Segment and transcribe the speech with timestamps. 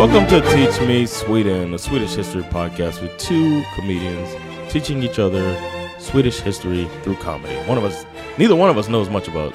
[0.00, 4.34] Welcome to Teach Me Sweden, a Swedish history podcast with two comedians
[4.70, 5.54] teaching each other
[5.98, 7.54] Swedish history through comedy.
[7.68, 8.06] One of us,
[8.38, 9.52] neither one of us knows much about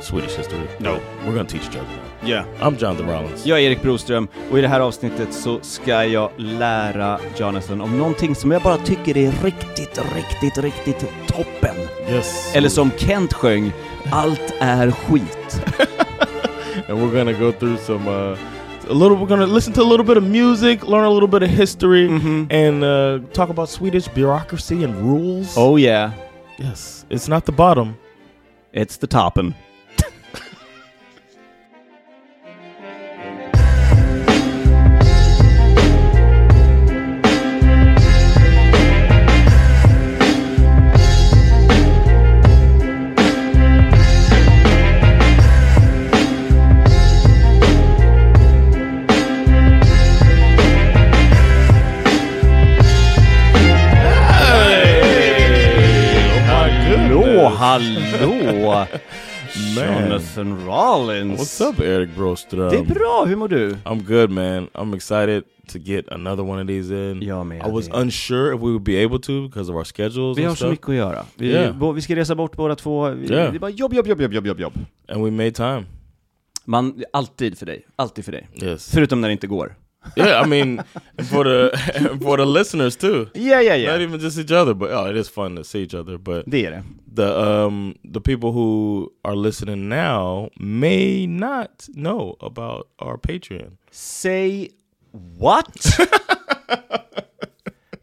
[0.00, 0.66] Swedish history.
[0.80, 0.98] No.
[1.26, 2.26] We're going to teach each other now.
[2.26, 2.44] Ja.
[2.62, 3.46] I'm Jonathan Rollins.
[3.46, 7.98] Jag är Erik Broström och i det här avsnittet så ska jag lära Jonathan om
[7.98, 11.76] någonting som jag bara tycker är riktigt, riktigt, riktigt toppen.
[12.08, 12.56] Yes.
[12.56, 13.72] Eller som Kent sjöng,
[14.10, 15.62] allt är skit.
[16.88, 18.38] and we're gonna go through some uh,
[18.84, 19.16] a little.
[19.16, 22.06] We're gonna listen to a little bit of music, learn a little bit of history,
[22.50, 25.54] and uh, talk about Swedish bureaucracy and rules.
[25.56, 26.12] Oh yeah,
[26.58, 27.96] yes, it's not the bottom.
[28.72, 29.54] it's the toppen.
[57.72, 58.34] Hallå!
[59.76, 60.02] Man.
[60.02, 61.40] Jonathan Rollins.
[61.40, 62.70] What's up, Eric Broström?
[62.70, 63.72] Det är bra, hur mår du?
[63.84, 64.68] I'm good, man.
[64.74, 67.22] I'm excited to get another one of these in.
[67.22, 67.96] Jag med, I was det.
[68.00, 70.88] unsure if we would be able to because of our schedules Vi har så mycket
[70.88, 71.24] att göra.
[71.34, 71.92] Vi, Yeah.
[71.94, 73.10] vi ska resa bort båda två.
[73.10, 73.50] Vi, Yeah.
[73.52, 74.72] Det är bara jobb, jobb, jobb, jobb, jobb, jobb, jobb.
[75.08, 75.84] and we made time.
[76.64, 77.86] Man, alltid för dig.
[77.96, 78.48] Alltid för dig.
[78.62, 78.90] Yes.
[78.94, 79.74] Förutom när det inte går.
[80.16, 80.82] Yeah, I mean,
[81.30, 81.70] for the
[82.22, 83.26] for the listeners too.
[83.34, 85.94] Ja, ja, Not even just each other, but oh, it is fun to see each
[85.94, 86.18] other.
[86.18, 86.82] But Det är det.
[87.16, 87.26] the
[87.66, 93.76] um the people who are listening now may not know about our Patreon.
[93.90, 94.68] Say
[95.38, 95.76] what?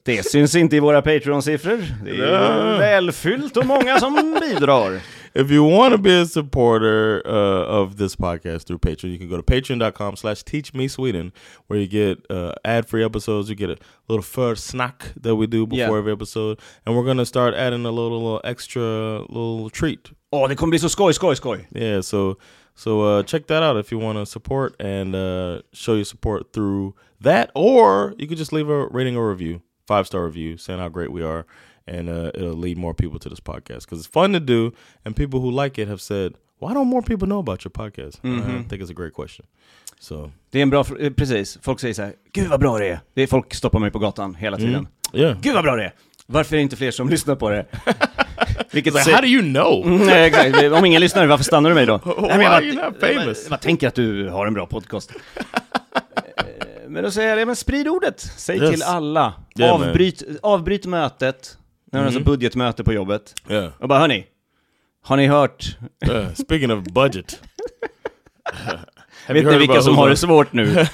[0.03, 1.83] det syns inte i våra Patreon-siffror.
[2.03, 4.99] Det är välfyllt och många som bidrar.
[5.33, 9.29] If you want to be a supporter uh, of this podcast through Patreon, you can
[9.29, 11.31] go to patreon.com slash teach me Sweden,
[11.67, 13.49] where you get uh, ad-free episodes.
[13.49, 15.97] You get a little first snack that we do before Yeah.
[15.97, 16.59] every episode.
[16.85, 18.81] And we're going to start adding a little, little extra
[19.29, 20.11] little treat.
[20.31, 21.65] Oh, det kommer bli så skoj, skoj, skoj.
[21.75, 22.37] Yeah, so
[22.75, 26.53] so uh, check that out if you want to support and uh, show your support
[26.53, 30.79] through that, or you could just leave a rating or review, five star review, saying
[30.79, 31.45] how great we are,
[31.89, 34.71] and uh, it'll lead more people to this podcast because it's fun to do,
[35.05, 38.19] and people who like it have said, "Why don't more people know about your podcast?"
[38.23, 39.45] And I think it's a great question.
[39.99, 41.57] So Det är en bra, eh, precis.
[41.61, 42.99] Folk säger så här, gud vad bra det är.
[43.13, 44.87] Det är folk stoppar mig på gatan hela tiden.
[45.13, 45.93] yeah, Gud vad bra det är.
[46.25, 47.65] Varför är det inte fler som lyssnar på det?
[48.71, 49.99] Vilket like, how do you know?
[50.05, 50.71] Nej, exakt.
[50.73, 52.01] Om ingen lyssnar, varför stannar du mig då?
[52.05, 53.43] Nej, men jag are you not famous?
[53.43, 55.11] Jag, jag tänker att du har en bra podcast.
[56.37, 56.43] Eh,
[56.87, 58.19] men då säger jag det, men sprid ordet.
[58.19, 58.71] Säg Yes.
[58.71, 59.33] till alla.
[59.59, 59.87] Yeah, man.
[59.89, 61.57] avbryt, avbryt mötet.
[61.91, 63.35] När det är alltså budgetmöte på jobbet.
[63.49, 63.71] Yeah.
[63.79, 64.25] Och bara, hörni.
[65.01, 65.77] Har ni hört?
[66.09, 67.41] Uh, speaking of budget,
[69.27, 70.65] Vet ni vilka about som har det svårt nu?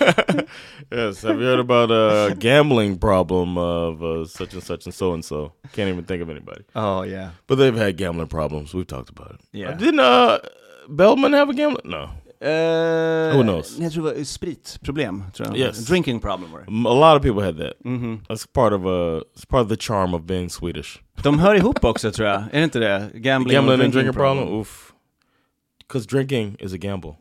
[0.91, 5.13] Yes, have you heard about a gambling problem of uh, such and such and so
[5.13, 5.51] and so?
[5.73, 6.61] Can't even think of anybody.
[6.73, 7.29] Ja, yeah.
[7.47, 8.73] But they've had gambling problems.
[8.73, 9.41] We've talked about it.
[9.51, 9.71] Yeah.
[9.71, 10.37] Uh, Didn't uh,
[10.87, 11.89] Bellman have a gambling?
[11.89, 12.09] No.
[12.45, 13.77] Uh, Who knows?
[13.79, 15.57] Jag tror det var spritproblem, tror jag.
[15.57, 15.85] Yes.
[15.85, 16.65] Drinking problem var det.
[16.67, 17.73] M- A lot of people had that.
[17.85, 18.21] Mhm.
[18.29, 20.99] That's part of uh, it's part of the charm of being Swedish.
[21.23, 23.09] De hör ihop också tror jag, är det inte det?
[23.13, 24.47] Gambling, Gambling and drinking problem.
[24.47, 24.91] Oof.
[25.87, 27.11] Because drinking is a gamble.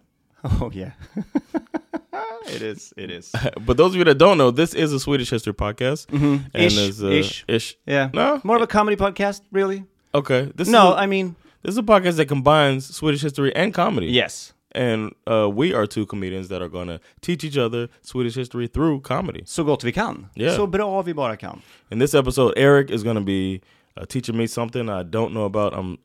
[0.61, 0.91] Oh yeah.
[2.55, 3.33] it is, it is.
[3.67, 6.07] but those of you that don't know, this is a Swedish history podcast.
[6.11, 6.37] Mm-hmm.
[6.55, 7.45] Ish, there's, uh, ish.
[7.49, 7.77] ish.
[7.87, 8.11] Yeah.
[8.15, 8.41] No?
[8.45, 9.85] More of a comedy podcast, really?
[10.15, 10.53] Okay.
[10.55, 13.73] This is no, a- I mean, this is a podcast that combines Swedish history and
[13.75, 14.07] comedy.
[14.09, 14.53] yes.
[14.75, 18.67] And uh, we are two comedians that are going to teach each other Swedish history
[18.69, 19.43] through comedy.
[19.47, 20.27] Så gott vi kan.
[20.35, 20.57] Yeah.
[20.57, 21.61] Så bra vi bara kan.
[21.91, 23.61] In this episode, Eric is going to be
[23.97, 25.73] uh, teaching me something I don't know about.
[25.75, 25.99] I'm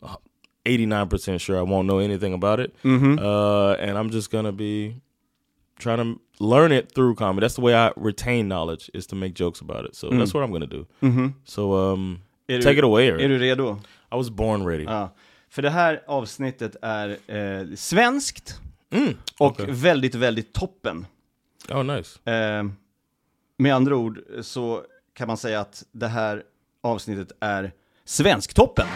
[0.66, 2.74] 89% sure I won't know anything about it.
[2.86, 4.96] Uh, and I'm just going to be
[5.80, 7.42] trying to learn it through comedy.
[7.46, 9.96] That's the way I retain knowledge is to make jokes about it.
[9.96, 11.34] So that's what I'm going to do.
[11.46, 13.22] So um, take du- it away, Eric.
[13.22, 13.80] Är du redo?
[14.12, 14.84] I was born ready.
[14.84, 15.10] Ja.
[15.52, 18.60] För det här avsnittet är eh, svenskt
[18.92, 19.66] mm, och okay.
[19.70, 21.06] väldigt, väldigt toppen.
[21.70, 22.32] Oh, nice.
[22.32, 22.64] Eh,
[23.58, 26.44] med andra ord så kan man säga att det här
[26.84, 27.72] avsnittet är
[28.06, 28.88] Svensktoppen.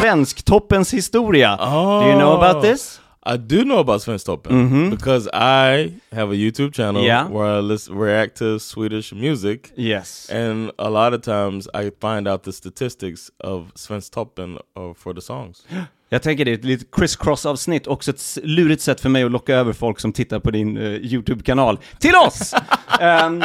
[0.00, 1.54] Svensktoppens historia.
[1.60, 2.02] Oh.
[2.02, 3.01] Do you know about this?
[3.24, 7.28] I do know about Svensktoppen because I have a YouTube channel Yeah.
[7.30, 9.70] where I listen, react to Swedish music.
[9.76, 10.30] Yes.
[10.30, 15.20] And a lot of times I find out the statistics of Svensktoppen uh, for the
[15.20, 15.66] songs.
[16.08, 19.54] Jag tänker det är ett litet criss-cross-avsnitt, också ett lurigt sätt för mig att locka
[19.54, 22.54] över folk som tittar på din eh, YouTube-kanal till oss!
[23.00, 23.42] Ehm,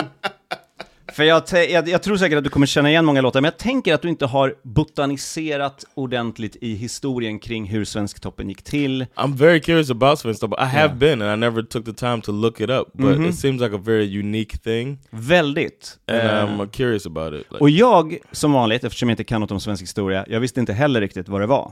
[1.18, 3.58] för jag, jag, jag tror säkert att du kommer känna igen många låtar, men jag
[3.60, 9.06] tänker att du inte har botaniserat ordentligt i historien kring hur Svensktoppen gick till.
[9.16, 10.60] I'm very curious about Svensktoppen.
[10.60, 10.96] I have Yeah.
[10.98, 13.76] been and I never took the time to look it up, but it seems like
[13.76, 15.00] a very unique thing.
[15.10, 15.98] Väldigt.
[16.08, 16.34] And Eh,
[16.64, 17.48] I'm curious about it.
[17.52, 20.60] Like, och jag, som vanligt, eftersom jag inte kan något om svensk historia, jag visste
[20.60, 21.72] inte heller riktigt vad det var.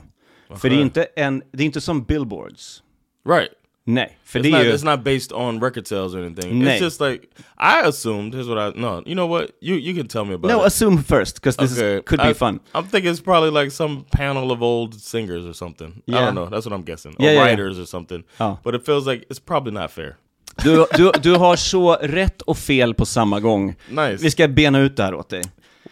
[0.56, 0.82] För det är Okay.
[0.82, 2.82] inte en, det är inte som billboards.
[3.28, 3.50] right.
[3.88, 4.72] Nej, för It's det not, är ju...
[4.72, 6.58] it's not based on record sales or anything.
[6.58, 6.76] Nay.
[6.76, 7.20] It's just like
[7.56, 8.34] I assumed.
[8.34, 9.02] Here's what I no.
[9.06, 9.50] You know what?
[9.60, 10.66] You you can tell me about No, it.
[10.66, 12.60] assume first, because this Okay, is, could I- be fun.
[12.74, 15.88] I'm thinking it's probably like some panel of old singers or something.
[15.88, 16.24] I Yeah.
[16.26, 16.46] don't know.
[16.50, 17.14] That's what I'm guessing.
[17.18, 18.22] Yeah, or yeah, writers or something.
[18.40, 18.56] Oh.
[18.64, 20.16] But it feels like it's probably not fair.
[20.64, 23.74] Du, du, du har så rätt och fel på samma gång.
[23.90, 24.16] Nice.
[24.24, 25.42] Vi ska bena ut det här åt dig.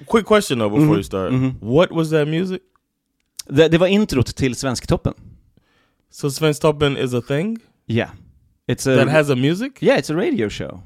[0.08, 1.32] Quick question though before you start.
[1.61, 2.61] What was that music?
[3.49, 5.14] Det, det var introt till Svensktoppen.
[6.11, 8.10] So Svensktoppen is a thing Yeah.
[8.69, 8.96] It's a...
[8.96, 9.82] that has a music?
[9.82, 10.81] Yeah, it's a radio show.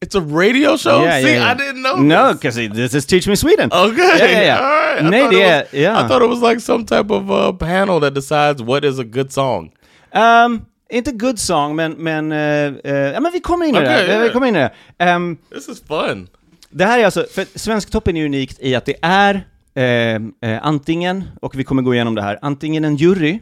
[0.00, 1.04] It's a radio show?
[1.04, 1.50] Yeah, See, yeah, yeah.
[1.50, 3.70] I didn't know No, because this is Teach Me Sweden.
[3.72, 4.18] Okay.
[4.18, 4.60] Yeah, yeah, yeah.
[4.60, 5.04] All right.
[5.04, 5.80] I det it är...
[5.80, 6.04] Ja.
[6.04, 9.04] I thought it was like some type of uh, panel that decides what is a
[9.04, 9.70] good song.
[10.12, 13.84] Um, inte good song, men, men, eh, ja, men vi kommer in i det.
[13.84, 14.14] Okej, här.
[14.14, 14.20] ja.
[14.22, 14.72] Vi kommer in i det.
[14.98, 16.28] Ehm, This is fun.
[16.70, 20.14] det här är alltså, för Svensktoppen är unikt i att det är eh,
[20.50, 23.40] eh, antingen, och vi kommer gå igenom det här, antingen en jury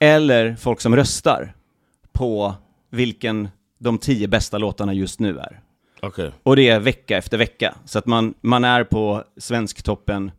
[0.00, 1.54] eller folk som röstar
[2.12, 2.54] på
[2.90, 3.48] vilken
[3.78, 5.60] de tio bästa låtarna just nu är.
[6.02, 6.30] Okay.
[6.42, 10.30] Och det är vecka efter vecka, så att man, man är på Svensktoppen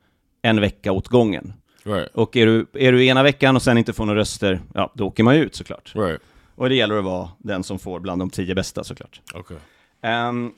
[0.42, 1.54] en vecka åt gången.
[1.84, 2.10] Right.
[2.14, 5.08] Och är du, är du ena veckan och sen inte får några röster, ja, då
[5.08, 5.92] åker man ju ut såklart.
[5.96, 6.22] Right.
[6.56, 9.22] Och det gäller att vara den som får bland de tio bästa såklart.
[9.34, 9.58] Okay.
[10.02, 10.54] Um,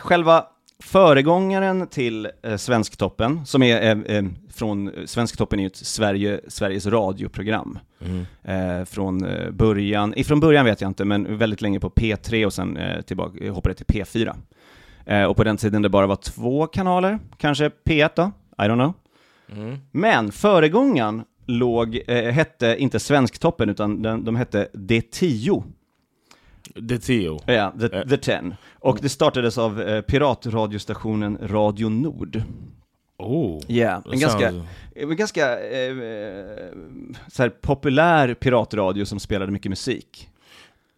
[0.00, 0.46] själva
[0.84, 6.86] föregångaren till eh, Svensktoppen, som är eh, eh, från, Svensktoppen är ju ett Sverige, Sveriges
[6.86, 7.78] radioprogram.
[8.42, 12.52] Eh, från eh, början, ifrån början vet jag inte, men väldigt länge på P3 och
[12.52, 14.34] sen eh, tillbaka, eh, hoppade till P4.
[15.06, 18.74] Eh, och på den tiden det bara var två kanaler, kanske P1 då, I don't
[18.74, 18.92] know.
[19.90, 25.62] Men föregångaren låg, eh, hette inte Svensktoppen, utan den, de hette D10.
[26.88, 27.38] The Tio.
[27.46, 28.54] Ja, The, the Ten.
[28.80, 32.42] Och det startades av eh, piratradiostationen Radio Nord.
[33.18, 33.60] Oh.
[33.66, 34.52] Ja, en That ganska,
[34.94, 36.72] en ganska eh, eh,
[37.28, 40.28] så här populär piratradio som spelade mycket musik.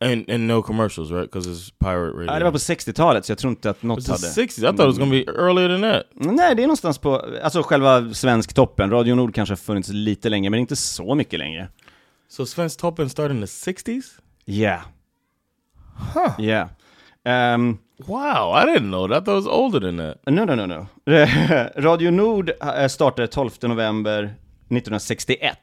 [0.05, 1.31] And and no commercials, right?
[1.31, 2.26] Because it's pirate radio.
[2.26, 4.26] Ja, det var på 60-talet, så jag tror inte att något hade...
[4.26, 4.59] 60s.
[4.59, 6.06] I thought it was gonna be earlier than that.
[6.15, 8.91] Nej, det är någonstans på, alltså själva Svensktoppen.
[8.91, 11.69] Radio Nord kanske har funnits lite längre, men inte så mycket längre.
[12.29, 14.05] So Svensktoppen started in the 60s?
[14.44, 14.81] Ja.
[16.14, 16.32] Huh.
[16.38, 16.69] Ja.
[17.25, 19.17] Ehm, Wow, I didn't know that.
[19.23, 20.17] I thought it was older than that.
[20.26, 20.87] No, no, no, no.
[21.76, 24.31] Radio Nord eh, startade 12 november
[24.69, 25.56] 1961.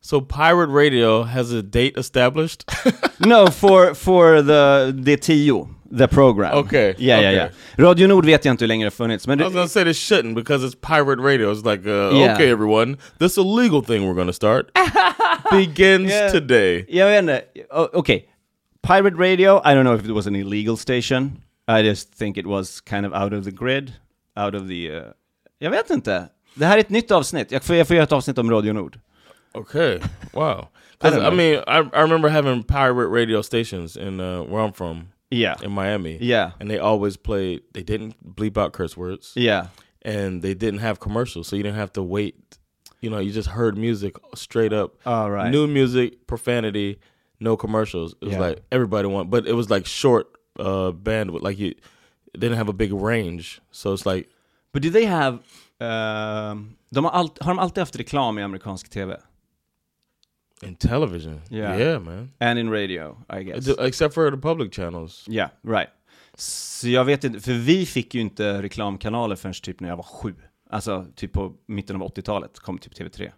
[0.00, 2.64] So pirate radio has a date established?
[3.26, 6.54] No, for, for the, the 10, the program.
[6.54, 7.44] Okej, Ja, ja, ja.
[7.46, 7.52] okej.
[7.84, 9.84] Radio Nord vet jag inte hur länge det har funnits, men I was gonna say
[9.84, 11.52] this shouldn't because it's pirate radio.
[11.52, 12.34] It's like, uh, Yeah.
[12.34, 14.66] okay, everyone, this illegal thing we're gonna start
[15.52, 16.32] begins Yeah.
[16.32, 16.86] today.
[16.88, 17.42] jag vet inte.
[17.70, 18.26] O- Okej.
[18.82, 21.42] Pirate Radio, I don't know if it was an illegal station.
[21.68, 23.92] I just think it was kind of out of the grid.
[24.36, 24.90] Out of the...
[24.90, 25.12] Uh,
[25.58, 26.28] jag vet inte.
[26.54, 27.52] Det här är ett nytt avsnitt.
[27.52, 28.98] Jag får, jag får göra ett avsnitt om Radio Nord.
[29.54, 29.98] Okay,
[30.32, 30.68] wow.
[31.04, 35.08] I I, mean, I, I remember having pirate radio stations in uh, where I'm from
[35.30, 35.56] Yeah.
[35.62, 36.18] in Miami.
[36.20, 36.52] Yeah.
[36.60, 37.60] and they always played.
[37.72, 39.66] They didn't bleep out curse words, Yeah.
[40.02, 42.58] and they didn't have commercials, so you didn't have to wait.
[43.00, 44.90] You know, you just heard music straight up.
[45.06, 45.50] All right.
[45.50, 46.98] New music, profanity,
[47.40, 48.12] no commercials.
[48.12, 48.48] It was Yeah.
[48.48, 50.26] like everybody want, but it was like short
[50.58, 51.42] uh bandwidth.
[51.42, 51.74] Like you
[52.38, 54.28] didn't have a big range, so it's like
[54.72, 55.38] But do they have...
[55.80, 59.16] ehm, de har, allt, har de alltid haft reklam i amerikansk TV?
[60.62, 61.40] in television.
[61.50, 61.78] Yeah.
[61.80, 62.30] yeah, man.
[62.38, 63.68] And in radio, I guess.
[63.78, 65.24] Except for the public channels.
[65.28, 65.88] Ja, right.
[66.34, 70.02] Så jag vet inte, för vi fick ju inte reklamkanaler förrän typ när jag var
[70.04, 70.34] sju.
[70.70, 73.30] Alltså typ på mitten av 80-talet kom typ TV3.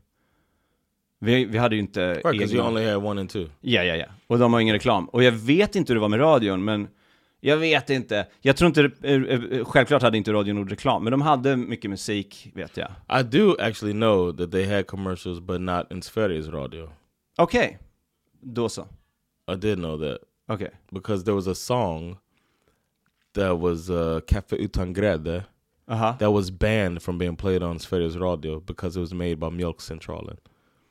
[1.24, 3.46] Vi, vi hade ju inte Right, because you only had one and two.
[3.60, 4.06] Ja, ja, ja.
[4.26, 5.04] Och de har ingen reklam.
[5.04, 6.88] Och jag vet inte hur det var med radion, men
[7.40, 8.26] jag vet inte.
[8.40, 11.90] Jag tror inte, eh, eh, självklart hade inte Radio Nord reklam, men de hade mycket
[11.90, 12.88] musik, vet jag.
[13.20, 16.88] I do actually know that they had commercials, but not in Sveriges radio.
[17.38, 17.78] Okej.
[18.40, 18.86] Då så.
[19.52, 20.70] I did know that Okej.
[20.90, 22.16] because there was a song
[23.34, 25.44] that was uh, Café utan grädde
[25.86, 26.16] Aha.
[26.18, 30.36] that was banned from being played on Sveriges Radio because it was made by Mjölkcentralen.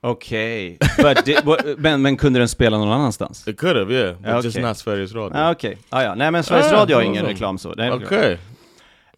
[0.04, 1.26] Okej, But
[1.80, 3.48] men, men kunde den spela någon annanstans?
[3.48, 4.68] It could have, yeah, but Ja, just okej.
[4.68, 5.38] not Sveriges Radio.
[5.38, 6.16] Ah, Okej, ah, ja.
[6.16, 7.34] nej men Sveriges Ah, Radio har ingen awesome.
[7.34, 7.74] reklam så.
[7.74, 8.38] Det är okay,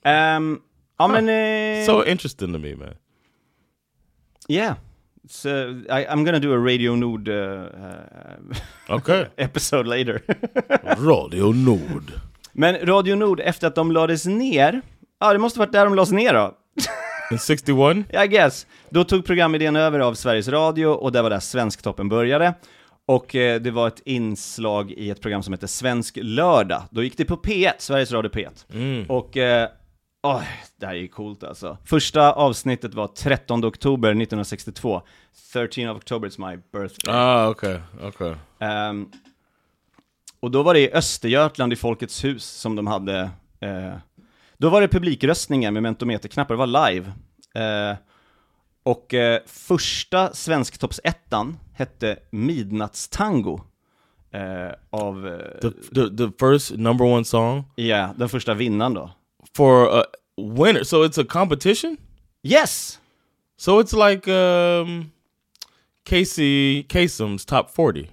[0.05, 0.59] Ehm,
[0.99, 1.29] ja men...
[1.29, 2.93] eh, so interesting to me, man.
[4.49, 4.75] Yeah.
[5.29, 10.21] So I, I'm gonna do a Radio Nord uh, uh, Okay, episode later.
[10.97, 12.11] Radio Nord.
[12.53, 14.81] men Radio Nord, efter att de lades ner,
[15.19, 16.57] ja det måste varit där de lades ner då.
[17.33, 18.05] In 61?
[18.23, 18.67] I guess.
[18.89, 22.53] Då tog programidén över av Sveriges Radio och det var där Svensktoppen började.
[23.05, 26.83] Och eh, det var ett inslag i ett program som hette Svensk lördag.
[26.91, 28.65] Då gick det på P1, Sveriges Radio P1.
[28.73, 29.05] Mm.
[29.09, 29.69] Och, eh,
[30.23, 30.43] oj,
[30.79, 31.77] det här är ju coolt alltså.
[31.85, 35.01] Första avsnittet var 13 oktober 1962.
[35.53, 37.15] 13 of October is my birthday.
[37.15, 38.33] Ah, okay, okay.
[38.59, 39.09] Ehm,
[40.39, 43.19] och då var det i Östergötland i Folkets hus som de hade,
[43.59, 43.93] eh,
[44.63, 47.13] då var det publikröstningar med mentometerknappar, det var live.
[47.55, 47.97] Eh,
[48.83, 53.59] och eh, första Svensktoppsettan hette Midnattstango.
[54.31, 59.11] Eh, av, eh, The, the the first number one song ja, den första vinnaren då.
[59.55, 60.03] for a
[60.37, 60.83] winner.
[60.83, 61.97] So it's a competition.
[62.43, 62.99] Yes!
[63.57, 65.11] So it's like um,
[66.05, 68.07] Casey Kasem's top forty.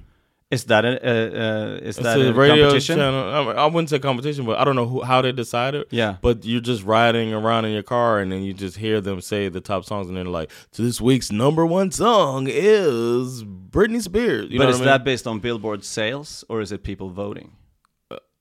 [0.51, 2.97] Is that a, uh, uh, is It's that a competition?
[2.97, 3.51] channel.
[3.57, 5.87] I, wouldn't say competition, but I don't know who, how they decided.
[5.91, 6.17] Yeah.
[6.21, 9.49] But you're just riding around in your car, and then you just hear them say
[9.49, 14.51] the top songs, and they're like, "So this week's number one song is Britney Spears."
[14.51, 14.87] You but know is I mean?
[14.87, 17.53] that based on Billboard sales, or is it people voting?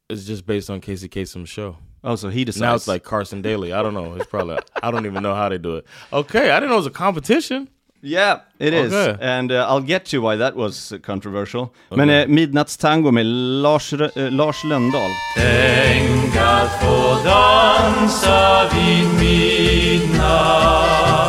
[0.09, 1.77] It's just based on Casey Kasem's show.
[2.03, 2.61] Oh, so he decides.
[2.61, 3.71] Now it's like Carson Daly.
[3.71, 4.15] I don't know.
[4.15, 5.85] It's probably I don't even know how they do it.
[6.11, 7.69] Okay, I didn't know it was a competition.
[8.01, 8.93] Yeah, it is.
[8.93, 9.17] Okay.
[9.21, 11.73] And uh, I'll get to why that was controversial.
[11.89, 15.09] Men uh, Midnattstango med Lars, eh, Lars Lönndahl.
[15.35, 21.28] Tänk att få dansa vid midnatt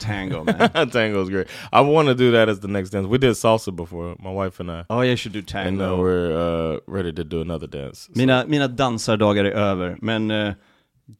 [0.00, 0.90] tango, man?
[0.90, 1.46] Tango's great.
[1.72, 3.06] I want to do that as the next dance.
[3.06, 5.86] We did salsa before, my wife and I, oh, jag should do and tango.
[5.86, 8.08] now we're uh, ready to do another dance.
[8.14, 10.54] Mina, mina dansardagar är över, men uh,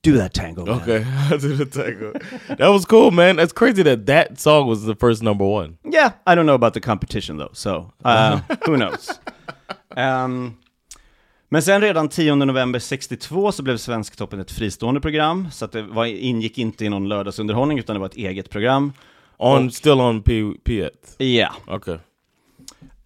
[0.03, 0.81] do that tango, man.
[0.81, 2.13] Okay, I do the tango.
[2.57, 3.37] that was cool, man.
[3.37, 5.79] That's crazy that that song was the first number one.
[5.85, 9.21] Yeah, I don't know about the competition though, so uh, who knows?
[9.97, 10.59] Um,
[11.53, 15.83] men sen redan 10 november 62 så blev Svensktoppen ett fristående program, så att det
[15.83, 18.93] var, ingick inte i någon lördagsunderhållning utan det var ett eget program.
[19.37, 20.91] On still on P P8.
[21.19, 21.53] Ja.
[21.67, 21.99] Okay.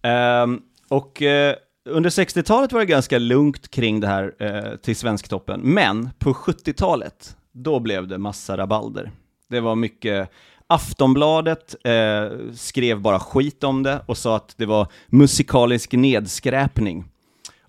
[0.01, 1.55] Ehm, och eh,
[1.89, 7.37] under 60-talet var det ganska lugnt kring det här eh, till Svensktoppen, men på 70-talet,
[7.51, 9.11] då blev det massa rabalder.
[9.49, 10.29] Det var mycket,
[10.67, 17.05] Aftonbladet eh, skrev bara skit om det och sa att det var musikalisk nedskräpning.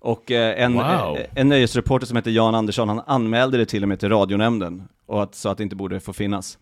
[0.07, 1.17] Och eh, en, Wow.
[1.17, 4.83] eh, en nöjesreporter som heter Jan Andersson, han anmälde det till och med till radionämnden
[5.05, 6.57] och att, sa att det inte borde få finnas.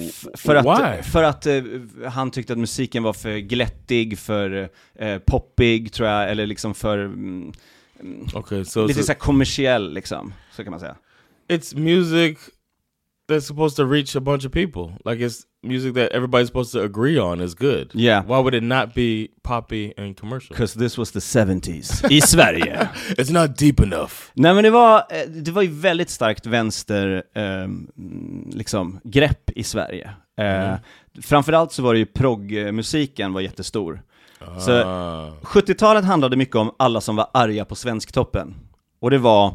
[0.00, 1.02] F- för att, Why?
[1.02, 1.62] för att eh,
[2.08, 4.68] han tyckte att musiken var för glättig, för
[4.98, 7.52] eh, poppig tror jag, eller liksom för mm,
[8.34, 10.96] Okay, so, lite so så kommersiell liksom, så kan man säga.
[11.48, 12.38] it's music
[13.30, 14.92] that's supposed to reach a bunch of people.
[15.04, 17.90] Like it's music that everybody's supposed to agree on is good.
[17.94, 18.24] Yeah.
[18.26, 20.54] Why would it not be poppy and commercial?
[20.54, 22.88] Because this was the 70s i Sverige.
[23.18, 24.12] It's not deep enough.
[24.34, 27.86] Nej men det var, eh, det var ju väldigt starkt vänster, ehm,
[28.52, 30.10] liksom, grepp i Sverige.
[30.40, 30.74] Eh,
[31.22, 34.02] Framförallt så var det ju proggmusiken var jättestor.
[34.58, 35.30] Så Ah.
[35.42, 38.54] 70-talet handlade mycket om alla som var arga på Svensktoppen.
[39.00, 39.54] Och det var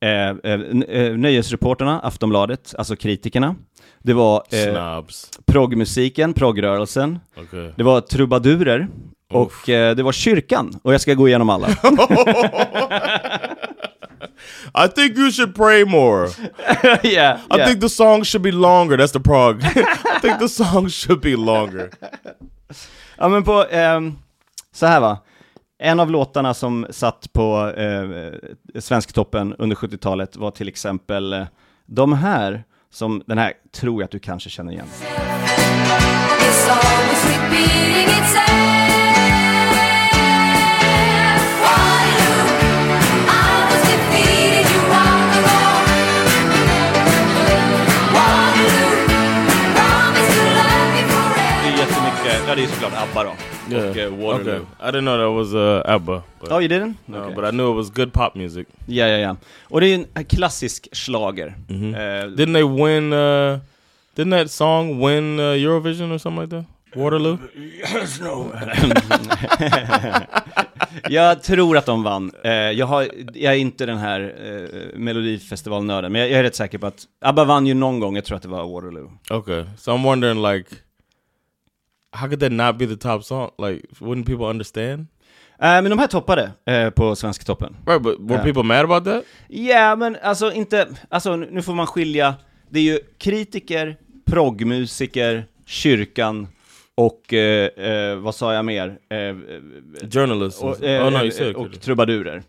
[0.00, 3.56] eh, eh, eh, nöjesreporterna, Aftonbladet, alltså kritikerna.
[4.02, 5.04] Det var eh,
[5.46, 7.18] proggmusiken, proggrörelsen.
[7.36, 7.70] Okay.
[7.76, 8.88] Det var trubadurer.
[9.32, 10.80] Och eh, det var kyrkan.
[10.82, 11.68] Och jag ska gå igenom alla.
[14.74, 16.28] I think you should pray more.
[17.02, 18.96] yeah, I think the song should be longer.
[18.96, 19.62] That's the prog.
[20.16, 21.90] I think the song should be longer.
[23.16, 24.16] Ja men på, ehm,
[24.72, 25.18] så här va.
[25.78, 28.32] En av låtarna som satt på eh,
[28.80, 31.46] Svensktoppen under 70-talet var till exempel eh,
[31.86, 34.86] de här, som den här tror jag att du kanske känner igen.
[36.46, 36.68] It's
[51.62, 53.53] Det är jättemycket, ja det är såklart ABBA då.
[53.66, 54.38] Och eh, Waterloo.
[54.40, 54.88] Okay.
[54.88, 56.22] I didn't know that was uh, ABBA.
[56.40, 56.94] But, Oh you didn't?
[57.06, 57.34] no, Okay.
[57.34, 58.66] but I knew it was good pop music.
[58.86, 59.36] Ja, ja, ja.
[59.62, 61.54] Och det är en klassisk slager.
[61.68, 61.94] Mhm.
[61.94, 63.12] Eh, Didn't they win?
[63.12, 63.58] Uh,
[64.16, 66.64] didn't that song win uh, Eurovision or something like that?
[66.96, 67.38] Waterloo?
[71.10, 72.30] Jag tror att de vann.
[72.44, 76.54] Eh, jag, har, jag är inte den här eh, melodifestivalnöden, men jag, jag är rätt
[76.56, 79.10] säker på att ABBA vann ju någon gång, jag tror att det var Waterloo.
[79.30, 80.70] Okay, so I'm wondering like,
[82.14, 83.50] how could that not be the top song?
[83.58, 85.06] Like, wouldn't people understand?
[85.58, 87.76] Eh, men de här toppade eh, på Svensktoppen.
[87.86, 88.44] Right, but were Yeah.
[88.44, 89.24] people mad about that?
[89.48, 92.34] Ja, men alltså inte, alltså nu får man skilja,
[92.70, 96.48] det är ju kritiker, proggmusiker, kyrkan
[96.96, 98.98] och, eh, vad sa jag mer?
[100.12, 100.62] Journalists.
[100.62, 101.56] och, oh no, it.
[101.56, 102.42] och trubadurer.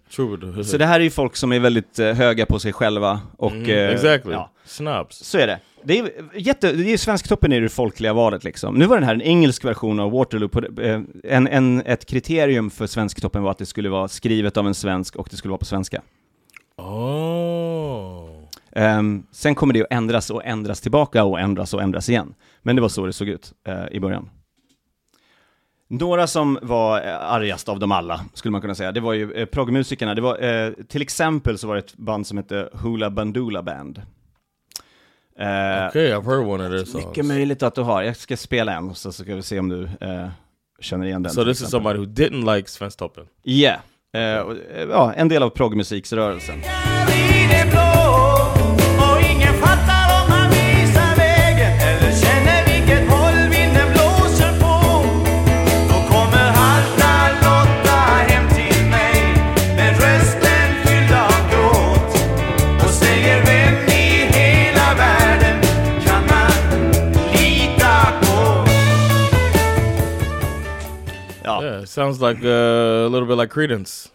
[0.64, 3.52] Så det här är ju folk som är väldigt höga på sig själva och...
[3.52, 4.34] Mm, exactly.
[4.34, 5.18] Ja, Snobs.
[5.18, 5.60] så är det.
[5.86, 8.76] Det är jätte, det är Svensktoppen är det folkliga valet liksom.
[8.76, 12.70] Nu var den här en engelsk version av Waterloo, på, eh, en, en, ett kriterium
[12.70, 15.60] för Svensktoppen var att det skulle vara skrivet av en svensk och det skulle vara
[15.60, 16.02] på svenska.
[16.78, 18.30] Oh.
[18.72, 22.34] Ehm, sen kommer det att ändras och ändras tillbaka och ändras och ändras igen.
[22.62, 24.30] Men det var så det såg ut eh, i början.
[25.88, 29.34] Några som var eh, argast av dem alla, skulle man kunna säga, det var ju
[29.34, 30.16] eh, proggmusikerna.
[30.16, 34.02] Det var, eh, till exempel så var det ett band som hette Hula Bandoola Band.
[35.40, 37.06] Eh, Okay, I've heard one of their songs.
[37.06, 38.04] Mycket möjligt att du har.
[38.04, 40.28] Jag ska spela en, så ska vi se om du eh,
[40.80, 41.32] känner igen den.
[41.34, 43.26] So this is somebody who didn't like Svensktoppen.
[44.14, 46.62] Och, eh, ja, en del av proggmusiksrörelsen.
[71.96, 74.10] Sounds like uh, a little bit like Credence.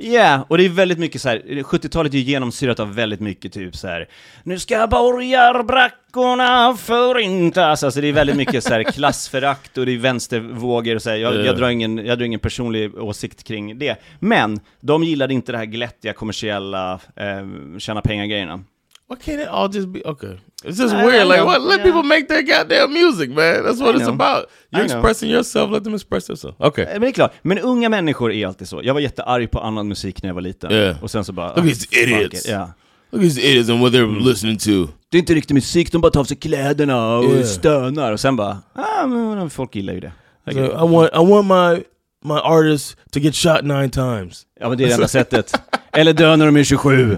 [0.00, 1.38] Ja, och det är väldigt mycket så här.
[1.46, 4.08] 70-talet är ju genomsyrat av väldigt mycket typ så här.
[4.42, 9.98] Nu ska borgarbrackorna förintas, alltså det är väldigt mycket så här klassförakt och det är
[9.98, 11.16] vänstervågor och så här.
[11.16, 11.40] Jag, Ja.
[11.40, 13.96] jag, drar ingen, jag drar ingen personlig åsikt kring det.
[14.20, 18.64] Men, de gillade inte det här glättiga, kommersiella, eh, tjäna pengar-grejerna.
[19.10, 20.38] Why can't it all just be okay?
[20.64, 21.22] It's just I- weird.
[21.22, 21.62] I like, what?
[21.62, 21.84] Let yeah.
[21.86, 23.64] people make their goddamn music, man.
[23.64, 24.14] That's what I it's know.
[24.14, 24.44] about.
[24.70, 25.70] You're expressing yourself.
[25.70, 26.56] Let them express themselves.
[26.60, 26.84] Okay.
[26.84, 28.80] Eh, Men det är klart, men unga människor är alltid så.
[28.84, 30.72] Jag var jättearg på annan musik när jag var liten.
[30.72, 31.02] Yeah.
[31.02, 31.46] Och sen så bara...
[31.48, 32.44] Look ah, at these fuck idiots.
[32.44, 32.72] it, Ja.
[33.10, 34.24] Look at these idiots and what they're Mm.
[34.24, 34.92] listening to.
[35.10, 37.44] Det är inte riktig musik, de bara tar av sig kläderna och Yeah.
[37.46, 40.12] stönar och sen bara, ah men folk gillar ju det.
[40.50, 40.60] I So.
[40.60, 41.84] I want, I want my
[42.24, 44.42] my artist to get shot nine times.
[44.60, 45.52] Ja men det är det enda sättet.
[45.92, 47.16] Eller dö när de är 27.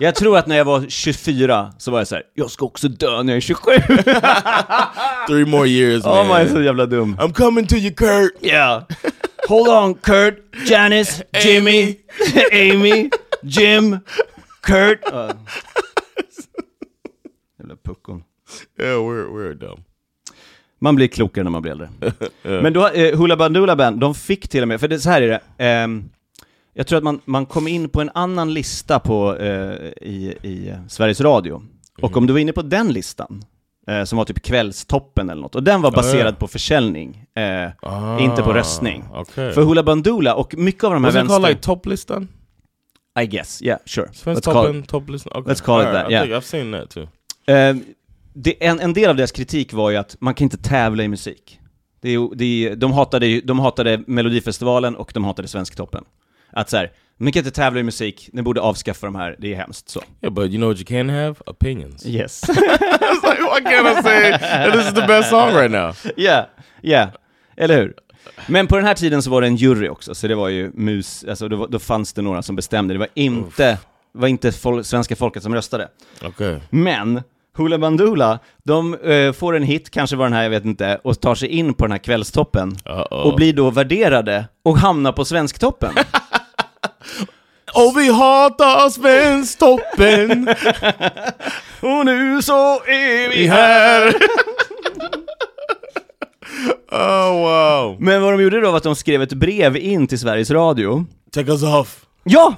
[0.00, 2.88] Jag tror att när jag var 24 så var jag så här: jag ska också
[2.88, 3.70] dö när jag är 27.
[5.28, 6.28] Three more years, man.
[6.28, 7.16] man är så jävla dum.
[7.20, 8.32] I'm coming to you, Kurt.
[8.40, 8.86] Ja.
[9.48, 10.38] Hold on Kurt,
[10.70, 11.94] Janice, Jimmy,
[12.52, 13.10] Amy,
[13.42, 13.98] Jim,
[14.62, 15.12] Kurt.
[15.12, 15.30] Uh.
[17.58, 18.22] Jävla puckon.
[18.80, 19.80] Yeah, we're we're dumb.
[20.78, 21.88] Man blir klokare när man blir äldre.
[22.42, 25.22] Men då, eh, Hoola Bandoola Band, de fick till och med, för det, så här
[25.22, 26.04] är det, ehm,
[26.76, 29.48] jag tror att man, man kom in på en annan lista på, eh,
[30.02, 31.62] i, i Sveriges Radio.
[32.02, 33.44] Och om du var inne på den listan,
[33.88, 35.96] eh, som var typ Kvällstoppen eller något, och den var ja.
[35.96, 37.70] baserad på försäljning, eh,
[38.20, 39.04] inte på röstning.
[39.14, 39.52] Okay.
[39.52, 41.30] För Hoola Bandoola och mycket av de här What's it called?
[41.30, 41.48] vänster...
[41.48, 42.28] Like topplistan?
[43.20, 44.08] I guess, yeah, sure.
[44.12, 45.40] Svensk Let's call toppen, topplistan?
[45.40, 45.54] Okay.
[45.54, 46.24] let's call it Alright, that, I yeah.
[46.24, 47.08] think I've seen that too.
[47.54, 47.76] Eh,
[48.34, 51.08] det, en, en del av deras kritik var ju att man kan inte tävla i
[51.08, 51.60] musik.
[52.00, 56.04] Det är, ju- det är, de, hatade, ju- de hatade Melodifestivalen och de hatade Svensktoppen.
[56.52, 59.52] Att så här, man kan inte tävla i musik, ni borde avskaffa de här, det
[59.52, 60.02] är hemskt så.
[60.22, 61.34] Yeah, but you know what you can have?
[61.46, 62.06] Opinions.
[62.06, 62.42] Yes.
[62.48, 65.96] It's like, why can't I say that this is the best song right now?
[66.16, 66.48] Ja,
[66.80, 67.08] ja,
[67.56, 67.94] eller hur?
[68.46, 70.70] Men på den här tiden så var det en jury också, så det var ju
[70.74, 73.78] mus, alltså då, då fanns det några som bestämde, det var inte,
[74.12, 75.88] var inte fol svenska folket som röstade.
[76.22, 76.58] Okay.
[76.70, 77.22] Men
[77.56, 81.20] Hoola Bandoola, de eh, får en hit, kanske var den här, jag vet inte, och
[81.20, 82.76] tar sig in på den här kvällstoppen.
[82.84, 83.22] Uh-oh.
[83.22, 85.92] Och blir då värderade och hamnar på Svensktoppen.
[87.74, 90.48] Och vi hatar Svensktoppen
[91.80, 94.06] och nu så är vi här!
[96.92, 97.96] oh wow.
[98.00, 101.06] Men vad de gjorde då var att de skrev ett brev in till Sveriges Radio.
[101.32, 102.06] Take us off.
[102.24, 102.54] Ja!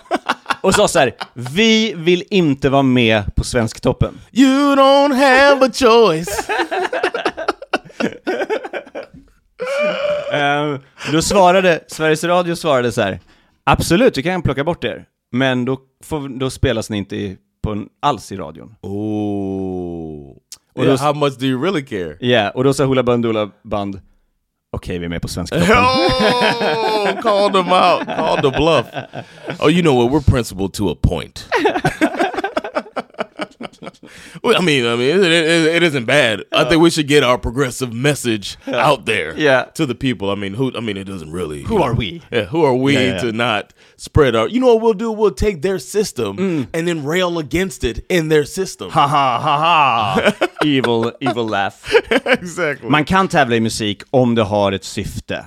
[0.61, 4.19] Och sa så här: vi vill inte vara med på Svensktoppen.
[4.33, 6.49] You don't have a choice.
[10.33, 10.81] Eh,
[11.13, 13.21] då svarade, Sveriges Radio svarade så här:
[13.65, 15.05] absolut, vi kan plocka bort er.
[15.33, 18.75] Men då, får, då spelas ni inte i, på, en- alls i radion.
[18.83, 20.37] Ooh.
[20.75, 22.17] Och Yeah, då- how much do you really care?
[22.21, 24.01] Ja, och då sa Hoola Bandoola Band,
[24.73, 25.71] okej vi är med på Svensktoppen.
[25.77, 28.07] Oh, called them out.
[28.07, 28.87] Called the bluff.
[29.61, 30.13] Oh, you know what?
[30.13, 31.49] We're principled to a point.
[34.45, 36.45] I mean, I mean, it, it, it isn't bad.
[36.53, 39.65] I think we should get our progressive message out there, Yeah.
[39.75, 40.31] to the people.
[40.31, 40.73] I mean, who?
[40.77, 41.63] I mean, it doesn't really.
[41.63, 42.23] Who are we?
[42.33, 43.19] Yeah, who are we Yeah, yeah.
[43.23, 44.49] to not spread our?
[44.49, 45.11] You know what we'll do?
[45.13, 46.67] We'll take their system Mm.
[46.75, 48.91] and then rail against it in their system.
[48.91, 50.33] Haha, haha!
[50.65, 51.83] evil, evil laugh.
[52.27, 52.89] exactly.
[52.91, 55.45] Man kan tävla i musik om det har ett syfte.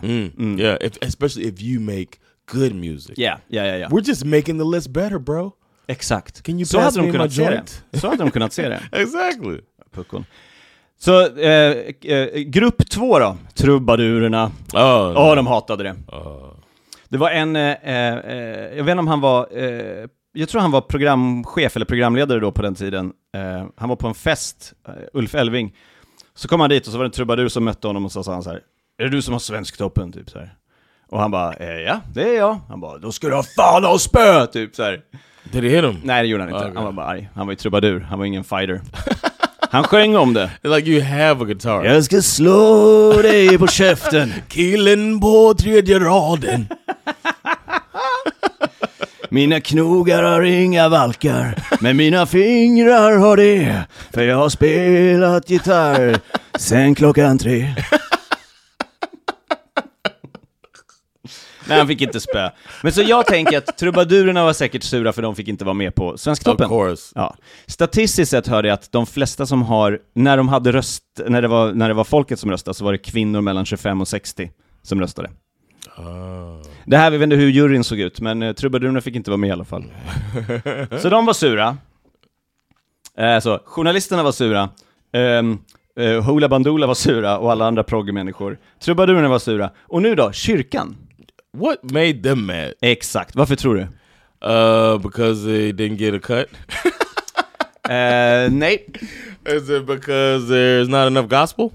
[0.57, 3.17] Yeah, if, especially if you make good music.
[3.17, 3.87] Yeah, yeah, yeah, ja.
[3.89, 5.53] We're just making the list better, bro.
[5.91, 6.41] Exakt.
[6.43, 7.99] Can you Så hade de kunnat se det.
[7.99, 8.81] Så hade de kunnat se det.
[8.91, 9.59] Exactly.
[9.95, 10.25] Puckon.
[10.99, 14.45] Så, eh, eh, grupp två då, trubadurerna.
[14.73, 15.95] Oh, Ja, de hatade det.
[17.09, 20.71] Det var en, eh, eh, jag vet inte om han var, eh, jag tror han
[20.71, 23.11] var programchef eller programledare då på den tiden.
[23.35, 25.75] Eh, han var på en fest, eh, Ulf Elving.
[26.35, 28.23] Så kom han dit och så var det en trubadur som mötte honom och så
[28.23, 28.59] sa han så här,
[28.97, 30.11] Är det du som har Svensktoppen?
[30.11, 30.53] Typ så här.
[31.09, 32.59] Och han bara, eh, ja, det är jag.
[32.69, 34.47] Han bara, då ska du ha fan och spö!
[34.47, 35.01] Typ så här.
[35.43, 36.01] Did he hit him?
[36.03, 36.63] Nej, det gjorde han inte.
[36.63, 36.75] Okej.
[36.75, 37.29] Han var bara arg.
[37.35, 38.81] Han var ju trubadur, han var ingen fighter.
[39.73, 40.49] Han sjöng om det.
[40.63, 41.85] Like you have a guitar.
[41.85, 44.33] Jag ska slå dig på käften.
[44.47, 46.67] Killen på tredje raden.
[49.29, 53.83] Mina knogar har inga valkar, men mina fingrar har det.
[54.13, 56.17] För jag har spelat gitarr
[56.57, 57.73] sen klockan tre.
[61.67, 62.49] Nej, han fick inte spö.
[62.83, 65.95] Men så jag tänker att trubadurerna var säkert sura för de fick inte vara med
[65.95, 66.65] på Svensktoppen.
[66.65, 67.11] Of course.
[67.15, 67.35] Ja.
[67.67, 71.47] Statistiskt sett hörde jag att de flesta som har, när de hade röst, när det
[71.47, 74.51] var, när det var folket som röstade så var det kvinnor mellan 25 och 60
[74.83, 75.29] som röstade.
[76.85, 79.37] Det här, vi vet inte hur juryn såg ut, men eh, trubadurerna fick inte vara
[79.37, 79.83] med i alla fall.
[81.01, 81.77] så de var sura.
[83.17, 84.69] Eh, så, journalisterna var sura.
[85.13, 85.59] Um,
[85.99, 88.57] uh, Hoola Bandoola var sura och alla andra progg-människor.
[88.79, 89.69] Trubadurerna var sura.
[89.79, 90.95] Och nu då, kyrkan.
[91.57, 92.73] What made them mad?
[92.81, 93.81] Exakt, varför tror du?
[93.81, 96.47] Uh, because they didn't get a cut?
[97.89, 98.85] uh, nej.
[99.45, 101.73] Is it because there's not enough gospel?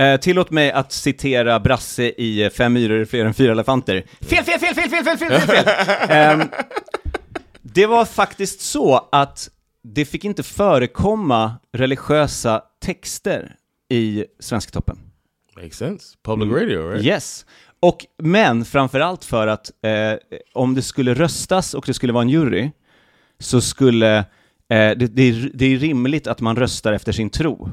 [0.00, 4.04] Uh, tillåt mig att citera Brasse i Fem myror är fler än fyra elefanter.
[4.20, 5.64] Fel, fel, fel, fel, fel, fel, fel, fel!
[5.64, 6.40] fel.
[6.40, 6.48] um,
[7.62, 9.50] det var faktiskt så att
[9.82, 13.56] det fick inte förekomma religiösa texter
[13.88, 14.98] i Svensktoppen.
[15.56, 16.16] Makes sense.
[16.22, 17.00] Public radio, right?
[17.00, 17.06] Mm.
[17.06, 17.46] Yes.
[17.84, 20.18] Och, men framförallt för att eh,
[20.52, 22.70] om det skulle röstas och det skulle vara en jury,
[23.38, 24.24] så skulle, eh,
[24.68, 27.70] det, det, är, det är rimligt att man röstar efter sin tro.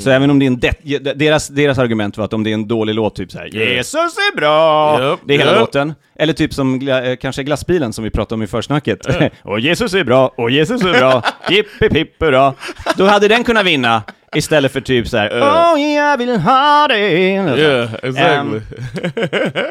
[0.00, 2.54] Så även om det är en det, deras, deras argument var att om det är
[2.54, 5.00] en dålig låt, typ så här Jesus är bra!
[5.02, 5.60] Japp, det är hela japp.
[5.60, 5.94] låten.
[6.14, 9.06] Eller typ som gla, eh, kanske glassbilen som vi pratade om i försnacket.
[9.42, 12.54] och Jesus är bra, och Jesus är bra, jippi pipp hurra.
[12.96, 14.02] Då hade den kunnat vinna
[14.36, 16.98] istället för typ så här Åh, jag vill ha det!
[16.98, 18.60] Yeah, exactly.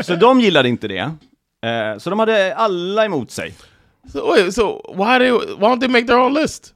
[0.03, 1.11] Så de gillade inte det.
[1.65, 3.53] Eh, så de hade alla emot sig.
[4.13, 6.73] so wait, so why they why don't they make their own list?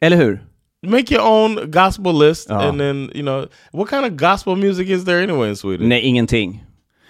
[0.00, 0.42] Eller hur?
[0.86, 2.60] Make your own gospel list, Ja.
[2.62, 5.88] and then you know what kind of gospel music is there anyway in Sweden?
[5.88, 6.64] Nej, ingenting.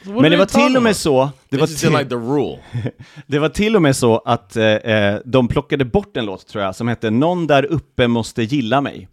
[0.05, 2.59] So what Men det var till och med så, det var, till, like the rule.
[3.27, 6.65] det var till och med så att eh, eh, de plockade bort en låt tror
[6.65, 9.09] jag, som hette Någon där uppe måste gilla mig.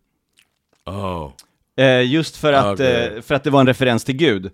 [0.86, 1.32] Oh,
[1.78, 3.12] Eh, just för att, Okej.
[3.15, 4.52] eh, för att det var en referens till Gud.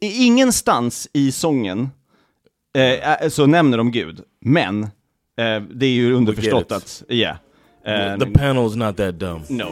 [0.00, 1.88] I- Ingenstans i sången
[2.78, 7.30] eh, eh, så nämner de Gud, men eh, det är ju underförstått att, ja.
[7.84, 9.42] Eh, the panel's not that dumb.
[9.48, 9.64] no.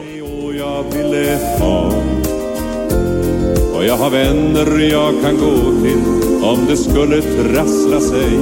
[0.45, 1.85] Och jag ville ha
[3.77, 5.99] Och jag har vänner jag kan gå till
[6.43, 8.37] Om det skulle trassla sig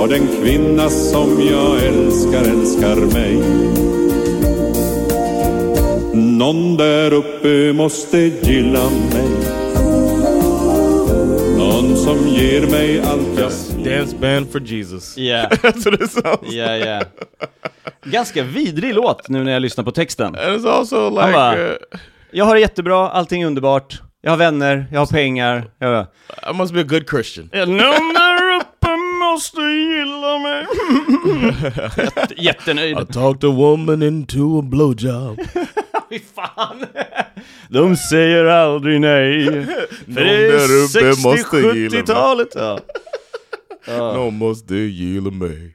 [0.00, 3.36] Och den kvinna som jag älskar älskar mig
[6.14, 9.28] Någon där uppe måste gilla mig
[11.58, 13.50] Någon som ger mig allt jag
[13.84, 15.16] Dance band for Jesus.
[15.16, 16.52] Ja, That's what it sounds.
[16.54, 17.02] ja, ja.
[18.04, 20.36] Ganska vidrig låt nu när jag lyssnar på texten.
[20.36, 21.72] It's also like bara- uh,
[22.30, 24.00] Jag har det jättebra, allting är underbart.
[24.22, 25.70] Jag har vänner, jag har pengar.
[25.78, 26.06] Jag...
[26.50, 27.50] I must be a good Christian.
[27.52, 27.68] Någon
[28.14, 30.66] där uppe måste gilla mig.
[32.16, 32.98] Jätte, jättenöjd.
[32.98, 35.40] I talked a woman into a blowjob.
[36.18, 36.86] Fy fan.
[37.68, 39.44] De säger aldrig nej.
[40.14, 42.00] För det är måste gilla mig.
[42.00, 42.48] 60-70-talet.
[42.54, 42.80] Ja.
[43.86, 45.74] No måste gilla mig.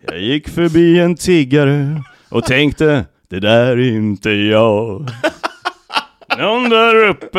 [0.00, 5.10] Jag gick förbi en tiggare och tänkte, det där är inte jag.
[6.38, 7.38] Någon där uppe.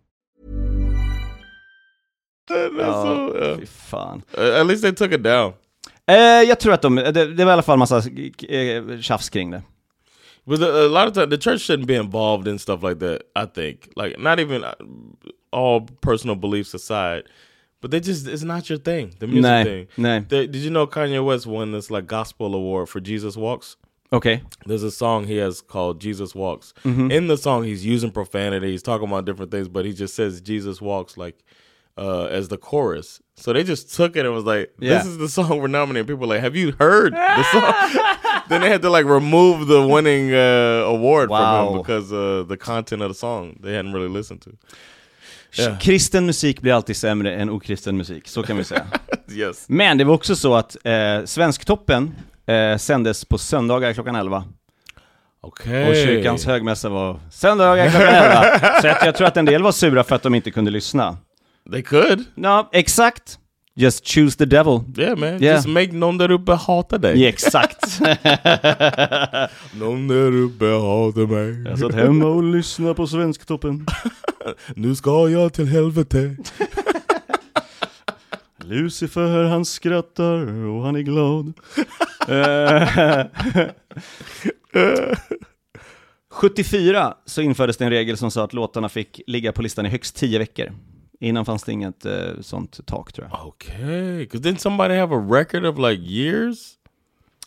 [2.49, 4.23] Ja, fy fan.
[4.37, 5.53] at least they took it down.
[6.07, 6.15] Eh,
[6.49, 7.97] jag tror att de, det, det var i alla fall massa
[8.49, 9.61] eh, tjafs kring det.
[10.45, 13.21] But the, a lot of times, the church shouldn't be involved in stuff like that.
[13.35, 14.73] I think, like, not even uh,
[15.51, 17.23] all personal beliefs aside,
[17.79, 19.13] but they just—it's not your thing.
[19.19, 19.87] The music Nej, thing.
[19.97, 20.25] nej.
[20.29, 23.77] They- did you know Kanye West won this like gospel award for Jesus Walks?
[24.11, 24.41] Okay.
[24.65, 26.73] There's a song he has called Jesus Walks.
[26.83, 28.71] In the song, he's using profanity.
[28.71, 31.35] He's talking about different things, but he just says Jesus Walks like
[32.01, 33.19] uh, as the chorus.
[33.35, 35.07] So they just took it and was like, "This Yeah.
[35.07, 37.73] is the song we're nominating." People were like, "Have you heard the song?"
[38.49, 41.69] then they had to like remove the winning uh, award from Wow.
[41.71, 44.49] him because uh, the content of the song they hadn't really listened to.
[45.53, 45.77] Yeah.
[45.79, 48.85] Kristen musik blir alltid sämre än okristen musik, så kan vi säga.
[49.31, 49.65] yes.
[49.69, 54.43] Men det var också så att eh, Svensktoppen eh, sändes på söndagar klockan 11
[55.43, 55.89] Okay.
[55.89, 58.81] och kyrkans högmässa var söndagar klockan 11.
[58.81, 61.17] så jag tror att en del var sura för att de inte kunde lyssna.
[61.71, 62.23] They could.
[62.35, 63.39] Ja, exakt.
[63.75, 64.83] Just choose the devil.
[64.97, 65.29] Yeah, man.
[65.29, 65.55] Yeah.
[65.55, 67.21] Just make någon där uppe hata dig.
[67.21, 67.99] Ja, exakt.
[69.73, 71.63] Någon där uppe hatar mig.
[71.69, 73.85] jag satt hemma och lyssnade på Svensktoppen.
[74.75, 76.35] Nu ska jag till helvete.
[78.63, 81.53] Lucifer han skrattar och han är glad.
[82.27, 82.87] Eh,
[86.31, 89.89] 74 så infördes det en regel som sa att låtarna fick ligga på listan i
[89.89, 90.71] högst 10 veckor.
[91.21, 93.47] Innan fanns det inget eh, sånt tak tror jag.
[93.47, 96.73] Okay, because didn't somebody have a record of like years?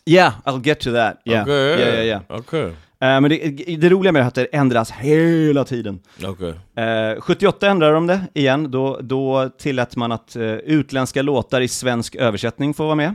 [0.07, 1.23] Yeah, I'll get to that.
[1.25, 2.39] Yeah, Okay, yeah, yeah, yeah.
[2.41, 3.39] Okay, Eh, men det,
[3.77, 6.01] det roliga med det är att det ändras hela tiden.
[6.29, 6.53] okay.
[6.85, 11.69] Eh, 78 ändrade de det igen, då, då tillät man att eh, utländska låtar i
[11.69, 13.15] svensk översättning får vara med.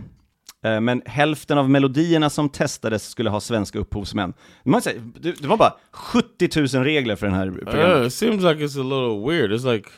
[0.61, 4.33] Men hälften av melodierna som testades skulle ha svenska upphovsmän.
[4.63, 8.07] Man säger, det, var bara 70 000 regler för den här Uh, programmet.
[8.07, 9.51] it seems like it's a little weird.
[9.51, 9.89] It's like,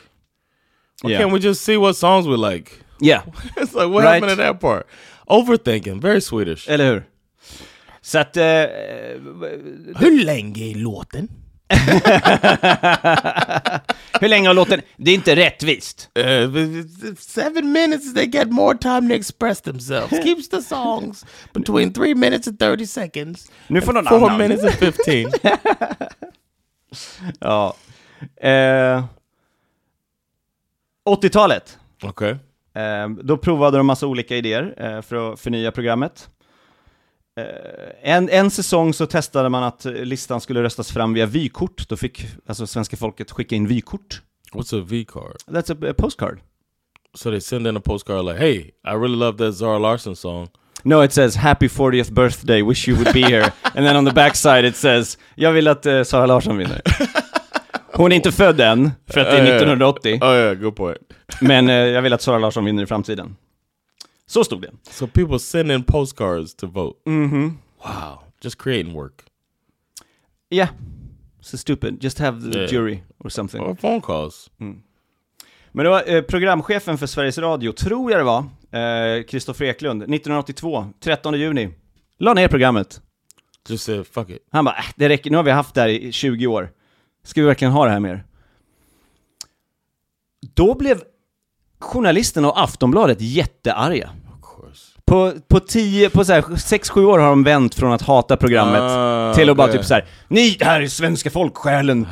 [1.02, 1.20] why Yeah.
[1.22, 2.70] can't we just see what songs we like?
[3.00, 3.22] Yeah,
[3.56, 4.22] It's like, what Right.
[4.22, 4.86] happened to that part?
[5.26, 6.68] Overthinking, very Swedish.
[6.68, 7.04] eller hur?
[8.00, 8.36] Så att...
[8.36, 8.44] Eh,
[9.98, 11.28] Hur länge är låten?
[14.20, 14.80] hur länge har låten...
[14.96, 16.08] Det är inte rättvist.
[16.18, 16.84] Uh,
[17.18, 20.10] seven minutes, they get more time to express themselves.
[20.24, 23.50] Keeps the songs between three minutes and 30 seconds.
[23.66, 24.38] Nu får någon Four annan.
[24.38, 25.32] minutes and 15.
[27.40, 27.76] Ja.
[28.40, 29.04] Eh,
[31.10, 31.78] 80-talet.
[32.02, 32.36] okay.
[32.74, 36.28] Eh, då provade de massa olika idéer eh, för att förnya programmet.
[37.40, 41.88] Eh, en, en säsong så testade man att listan skulle röstas fram via vykort.
[41.88, 44.22] Då fick alltså svenska folket skicka in vykort.
[44.52, 45.36] What's a V card?
[45.46, 46.40] That's a, a postcard.
[47.14, 50.48] So they send in a postcard like, "Hey, I really love that Zara Larson song.
[50.82, 53.52] No, it says Happy 40th birthday, wish you would be here.
[53.74, 56.80] And then on the backside it says Jag vill att uh, Sara Larsson vinner.
[57.94, 60.18] Hon är inte född än, för att det är 1980.
[60.22, 60.98] Oh yeah, good point.
[61.40, 63.36] Men eh, jag vill att Sara Larsson vinner i framtiden.
[64.26, 64.70] Så stod det.
[64.90, 67.10] So people send in postcards to vote.
[67.10, 67.58] Mhm.
[67.84, 69.12] Wow, just creating work
[70.50, 70.68] Yeah.
[71.40, 72.04] So stupid.
[72.04, 72.70] Just have the Yeah.
[72.72, 73.60] jury or something.
[73.62, 74.50] or phone calls.
[75.72, 78.38] Men det var eh, programchefen för Sveriges Radio, tror jag det var,
[79.18, 81.68] eh, Kristoffer Eklund, 1982, 13 juni,
[82.18, 83.00] la ner programmet.
[83.68, 84.38] Just said fuck it.
[84.50, 86.70] Han bara, äh, det räcker, nu har vi haft det här i 20 år.
[87.24, 88.24] Ska vi verkligen ha det här mer?
[90.54, 91.00] Då blev
[91.80, 94.10] journalisterna och Aftonbladet jättearga.
[95.04, 98.80] På, på, tio, på så här, 6-7 år har de vänt från att hata programmet
[98.82, 99.78] Ah, till att bara okay.
[99.78, 102.00] typ så här, ni, det här är svenska folksjälen.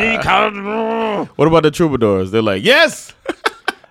[0.00, 0.64] Ni kan...
[1.36, 2.30] What about the troubadours?
[2.30, 3.14] They're like, yes.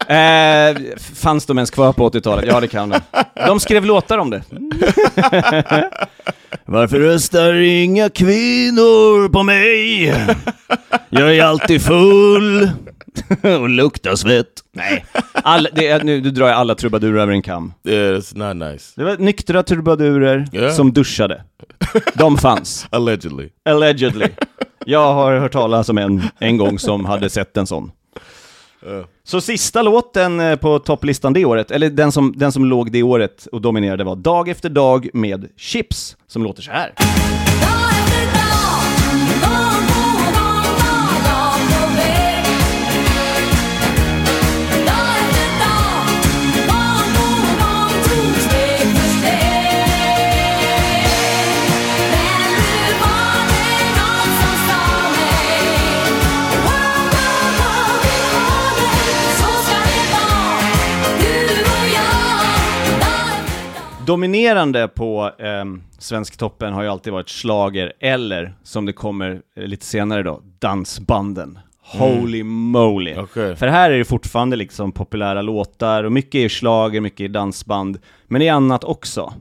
[0.07, 0.77] Eh,
[1.15, 2.45] fanns de ens kvar på 80-talet?
[2.47, 2.99] Ja, det kan de.
[3.47, 4.43] De skrev låtar om det.
[6.73, 10.03] Varför röstar inga kvinnor på mig?
[11.09, 12.69] Jag är alltid full
[13.43, 14.47] och luktar svett.
[14.71, 17.73] Nej, all, det är, nu, nu drar jag alla trubadurer över en kam.
[17.88, 18.93] Yeah, it's not nice.
[18.95, 20.71] Det var nyktra trubadurer Ja.
[20.71, 21.43] som duschade.
[22.13, 22.88] De fanns,
[29.24, 33.04] så sista låten eh, på topplistan det året, eller den som, den som låg det
[33.04, 36.93] året och dominerade var Dag efter dag med Chips, som låter så här.
[64.06, 65.66] Dominerande på eh,
[65.98, 71.60] Svensktoppen har ju alltid varit slager eller, som det kommer eh, lite senare då, dansbanden.
[71.82, 73.16] Holy moly!
[73.18, 73.56] Okej.
[73.56, 78.00] För här är det fortfarande liksom populära låtar, och mycket är slager, mycket är dansband,
[78.28, 79.34] men det är annat också.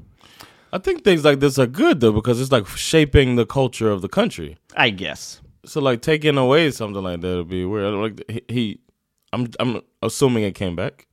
[0.76, 4.02] I think things like this are good though because it's like shaping the culture of
[4.02, 4.56] the country.
[4.86, 5.40] I guess.
[5.64, 8.10] So like taking away something like that would be weird.
[8.10, 8.78] Like he, he
[9.32, 11.06] I'm I'm assuming it came back.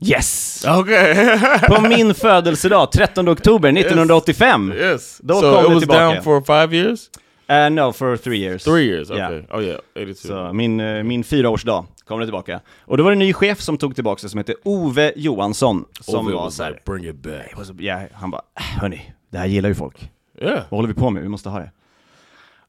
[0.00, 0.64] Yes!
[0.80, 1.38] Okay.
[1.68, 4.72] På min födelsedag, 13 oktober 1985.
[4.72, 5.18] yes.
[5.22, 6.00] Då so kom it was tillbaka.
[6.14, 7.10] down for five years.
[7.50, 8.64] Uh, no, for three years.
[8.64, 9.10] Three years.
[9.10, 9.26] Yeah.
[9.32, 9.44] Okay.
[9.58, 10.28] Oh yeah, 82.
[10.28, 12.60] Så min, eh, min fyraårsdag kom det tillbaka.
[12.80, 15.84] Och då var det en ny chef som tog tillbaka det som hette Ove Johansson.
[16.00, 17.66] Som Ove var was såhär, like, bring it back.
[17.66, 20.10] så- ja, han bara, "Äh, hörni, det här gillar ju folk.
[20.40, 20.54] Yeah.
[20.54, 21.22] Vad håller vi på med?
[21.22, 21.70] Vi måste ha det.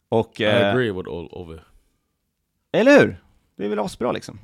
[0.10, 1.60] Och, I eh, agree with Ove.
[2.74, 3.18] eller hur?
[3.58, 4.40] Det är väl asbra liksom.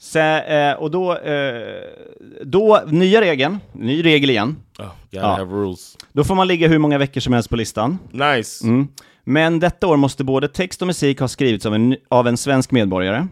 [0.00, 1.82] Så, eh, och då, eh,
[2.44, 4.56] då, nya regeln, ny regel igen.
[4.78, 5.26] Oh, Ja.
[5.26, 5.96] have rules.
[6.12, 7.98] Då får man ligga hur många veckor som helst på listan.
[8.12, 8.66] Nice.
[8.66, 8.88] Mm.
[9.24, 12.70] Men detta år måste både text och musik ha skrivits av en, av en svensk
[12.70, 13.26] medborgare.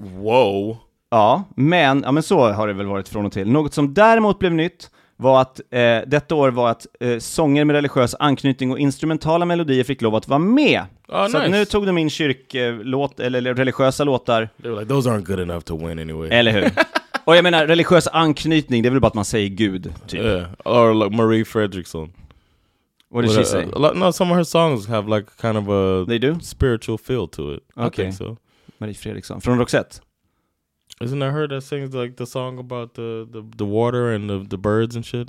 [0.00, 0.76] Whoa.
[1.10, 3.50] Ja, men, ja, men så har det väl varit från och till.
[3.50, 4.90] Något som däremot blev nytt
[5.20, 9.84] var att eh, detta år var att eh, sånger med religiös anknytning och instrumentala melodier
[9.84, 10.82] fick lov att vara med.
[11.08, 11.48] Oh, så att nice.
[11.58, 15.40] nu tog de in kyrklåt, eller, eller religiösa låtar, They were like, those aren't good
[15.40, 16.28] enough to win anyway.
[16.30, 16.70] eller hur?
[17.24, 20.20] och jag menar, religiös anknytning, det är väl bara att man säger Gud, typ.
[20.20, 20.46] yeah.
[20.64, 22.12] Or like Marie Fredriksson.
[23.10, 23.72] What did But, she uh, say?
[23.72, 26.38] a lot- no, some of her songs have like kind of a They do?
[26.42, 27.60] spiritual feel to it.
[27.76, 28.04] I Okay.
[28.04, 28.36] think so.
[28.78, 29.96] Marie Fredriksson, från Roxette?
[31.00, 34.38] Isn't that her that sings like the song about the the, the water and the,
[34.48, 35.28] the birds and shit?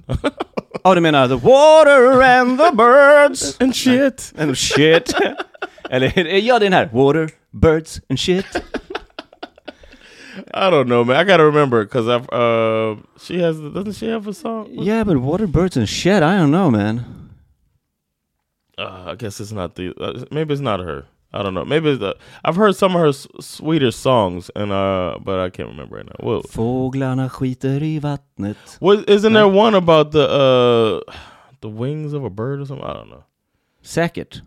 [0.85, 4.31] Ja, du menar The Water and the Birds and shit.
[4.37, 5.13] and shit.
[5.89, 6.07] eller,
[6.39, 8.45] ja, det är den här, Water, Birds and shit.
[10.53, 11.17] I don't know, man.
[11.17, 14.67] I gotta remember because I've uh she has doesn't she have a song?
[14.71, 17.05] Yeah, but water, birds and shit, I don't know, man.
[18.77, 21.05] Uh, I guess it's not the uh, maybe it's not her.
[21.31, 21.65] I don't know.
[21.65, 22.13] Maybe the,
[22.43, 26.05] I've heard some of her s- Swedish songs and uh but I can't remember right
[26.07, 26.31] now.
[26.31, 28.57] Well, Fåglarna skiter i vattnet.
[28.79, 31.13] what isn't there one about the uh
[31.61, 32.85] the wings of a bird or something?
[32.89, 33.23] I don't know.
[33.83, 34.41] Säkert.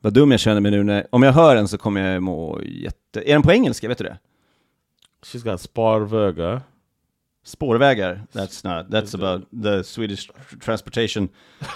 [0.00, 2.60] Vad dum jag känner mig nu när, om jag hör den så kommer jag må
[2.62, 3.30] jätte...
[3.30, 4.18] Är den på engelska, vet du det?
[5.26, 6.62] She's got Sparvöga.
[7.48, 11.28] Spårvägar, that's not, that's about the Swedish tr- transportation.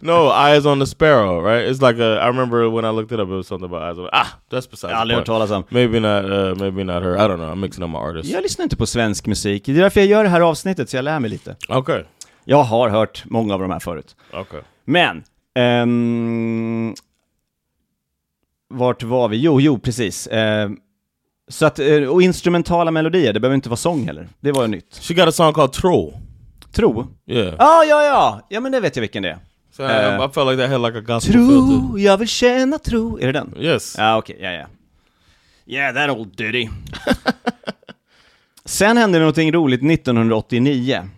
[0.00, 1.70] No, Eyes on the Sparrow, right?
[1.70, 2.18] It's like a.
[2.20, 4.08] I remember when I looked it up, it was something about eyes on.
[4.12, 4.90] Ah, that's besides.
[4.90, 5.64] Jag har aldrig hört talas om.
[5.68, 6.24] Maybe not.
[6.24, 7.16] Uh, maybe not her.
[7.16, 7.52] I don't know.
[7.52, 8.32] I'm mixing up my artists.
[8.32, 10.96] Jag lyssnar inte på svensk musik, det är därför jag gör det här avsnittet, så
[10.96, 11.56] jag lär mig lite.
[11.68, 12.02] Okay.
[12.44, 14.16] Jag har hört många av de här förut.
[14.32, 14.60] Okay.
[14.84, 16.94] Men, ehm,
[18.68, 19.36] vart var vi?
[19.36, 20.28] Jo, jo, precis.
[20.30, 20.76] Ehm,
[21.48, 24.28] så att, eh, och instrumentala melodier, det behöver inte vara sång heller.
[24.40, 24.98] Det var ju nytt.
[25.02, 26.12] She got a song called Troll.
[26.72, 27.06] Tro?
[27.26, 27.54] Yeah.
[27.58, 28.46] Ah, ja, ja!
[28.48, 29.38] Ja, men det vet jag vilken det är.
[29.76, 31.32] So Uh, I felt like that had like a gospel.
[31.32, 33.18] Tro, jag vill känna tro.
[33.18, 33.54] Är det den?
[33.58, 33.94] Yes.
[33.98, 34.66] Ja, okej, ja, ja.
[35.66, 36.68] Yeah, that old ditty.
[38.64, 41.08] Sen hände någonting roligt 1989.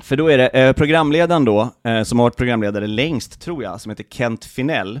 [0.00, 3.80] För då är det eh, programledaren då, eh, som har varit programledare längst, tror jag,
[3.80, 5.00] som heter Kent Finell.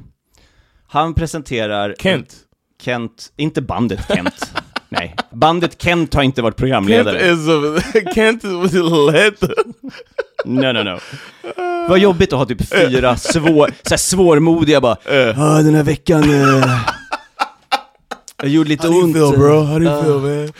[0.86, 1.94] Han presenterar...
[1.98, 2.36] Kent.
[2.82, 4.52] Kent, inte bandet Kent.
[4.88, 7.30] Nej, bandet Kent har inte varit Kent programledare.
[7.32, 7.80] is a,
[8.14, 9.34] Kent was led.
[10.44, 10.98] No, no, no.
[11.88, 16.22] Vad jobbigt att ha typ fyra svår, så svårmodiga bara Ja, den här veckan...
[16.30, 16.78] Eh,
[18.42, 19.16] jag gjorde lite ont.
[19.16, 20.02] How do you Ja.
[20.02, 20.50] feel,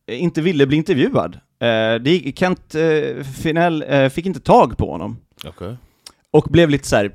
[0.07, 1.35] inte ville bli intervjuad.
[1.63, 5.17] Eh, det Kent eh, Finell eh, fick inte tag på honom.
[5.49, 5.75] Okay.
[6.31, 7.13] Och blev lite så här.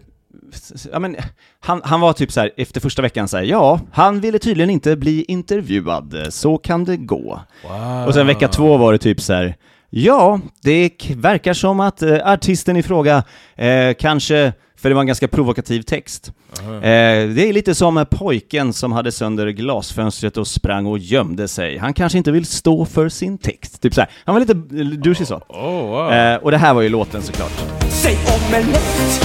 [0.91, 1.15] Ja, men,
[1.59, 4.69] han, han var typ så här, efter första veckan så här, ja, han ville tydligen
[4.69, 7.41] inte bli intervjuad, så kan det gå.
[7.63, 8.07] Wow.
[8.07, 9.55] Och sen vecka två var det typ så här,
[9.89, 13.23] ja, det verkar som att eh, artisten i fråga
[13.55, 16.31] eh, kanske, för det var en ganska provokativ text,
[16.63, 21.47] eh, det är lite som eh, pojken som hade sönder glasfönstret och sprang och gömde
[21.47, 21.77] sig.
[21.77, 23.81] Han kanske inte vill stå för sin text.
[23.81, 24.09] Typ så här.
[24.25, 24.53] Han var lite
[24.97, 25.35] douchey så.
[25.35, 26.11] Oh, wow.
[26.13, 27.63] Eh, och det här var ju låten såklart.
[27.89, 29.21] Säg omelett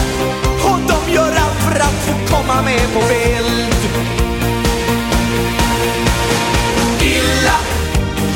[0.64, 3.72] och de gör allt för att få komma med på bild.
[7.02, 7.56] Illa,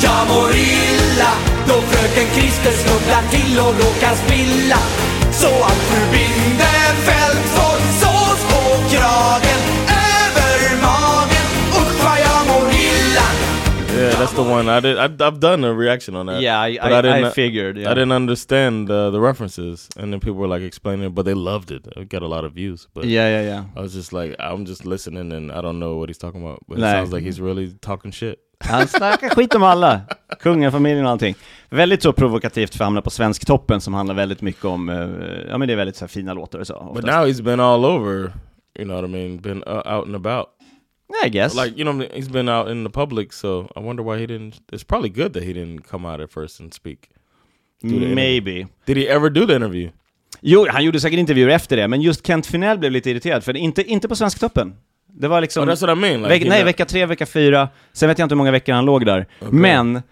[0.02, 4.80] jag mår illa då fröken Christer snubblar till och råkar spilla.
[5.40, 8.62] Så att fru Bindefeld får sås på
[8.92, 9.60] kragen
[10.10, 11.46] över magen.
[11.80, 13.26] Usch vad jag mår illa.
[13.98, 14.68] Yeah, that's the one.
[14.78, 14.96] I did.
[14.98, 16.42] I, I've done a reaction on that.
[16.42, 17.90] Yeah, I- but I- didn't, I figured, yeah.
[17.90, 21.34] I didn't understand uh, the references, and then people were like explaining it, but they
[21.34, 21.86] loved it.
[21.96, 22.88] It got a lot of views.
[22.94, 23.64] But yeah, yeah, yeah.
[23.76, 26.58] I was just like, I'm just listening, and I don't know what he's talking about.
[26.68, 28.38] But it sounds like he's really talking shit.
[28.58, 30.00] Han snackar skit om alla.
[30.40, 31.34] Kungafamiljen och allting.
[31.70, 34.96] Väldigt så provokativt för att hamna på Svensktoppen som handlar väldigt mycket om, eh,
[35.48, 36.74] ja men det är väldigt så här fina låtar och så.
[36.74, 37.06] But oftast.
[37.06, 38.32] now he's been all over.
[38.78, 39.40] You know what I mean?
[39.40, 40.46] Been uh, out and about.
[41.24, 41.54] I guess.
[41.54, 43.32] Like you know, he's been out in the public.
[43.32, 44.54] So I wonder why he didn't.
[44.72, 47.08] It's probably good that he didn't come out at first and speak.
[47.82, 48.66] Maybe.
[48.86, 49.90] Did he ever do the interview?
[50.40, 53.52] Jo, han gjorde säkert intervjuer efter det, men just Kent Finell blev lite irriterad, för
[53.52, 54.74] det inte, inte på Svensktoppen.
[55.20, 55.68] Det var liksom...
[55.68, 56.22] Oh, that's what I mean.
[56.22, 58.84] Like, veck, nej, vecka tre, vecka fyra, sen vet jag inte hur många veckor han
[58.84, 59.26] låg där.
[59.50, 60.02] Men,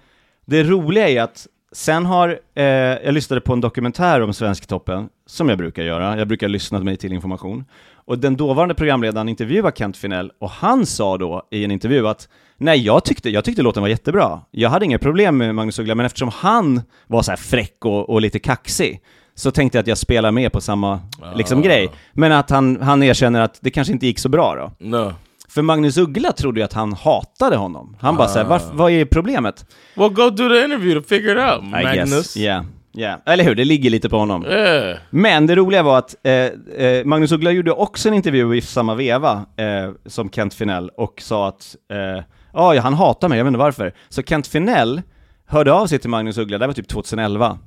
[0.46, 5.48] det roliga är att sen har, eh, jag lyssnade på en dokumentär om Svensktoppen, som
[5.48, 7.64] jag brukar göra, jag brukar lyssna mig till information.
[8.06, 12.28] Och den dåvarande programledaren intervjuade Kent Finell, och han sa då i en intervju att
[12.56, 14.40] Nej, jag tyckte, jag tyckte låten var jättebra.
[14.50, 18.10] Jag hade inga problem med Magnus Uggla, men eftersom han var så här fräck och,
[18.10, 19.00] och lite kaxig,
[19.34, 21.00] så tänkte jag att jag spelar med på samma
[21.34, 21.90] liksom, grej.
[22.12, 24.86] Men att han, han erkänner att det kanske inte gick så bra då.
[24.86, 25.12] No.
[25.48, 27.96] För Magnus Uggla trodde ju att han hatade honom.
[28.00, 29.66] Han bara såhär, vad är problemet?
[29.96, 32.10] Well, go do the interview to figure it out, I Magnus.
[32.10, 32.64] guess, yeah,
[32.96, 33.18] yeah.
[33.26, 34.44] Eller hur, det ligger lite på honom.
[34.46, 34.96] Yeah.
[35.10, 38.94] Men det roliga var att eh, eh, Magnus Uggla gjorde också en intervju i samma
[38.94, 42.22] veva eh, som Kent Finell och sa att eh,
[42.52, 43.92] "Ja, ja, han hatar mig, jag vet inte varför.
[44.08, 45.02] Så Kent Finell
[45.46, 47.58] hörde av sig till Magnus Uggla, det var typ 2011.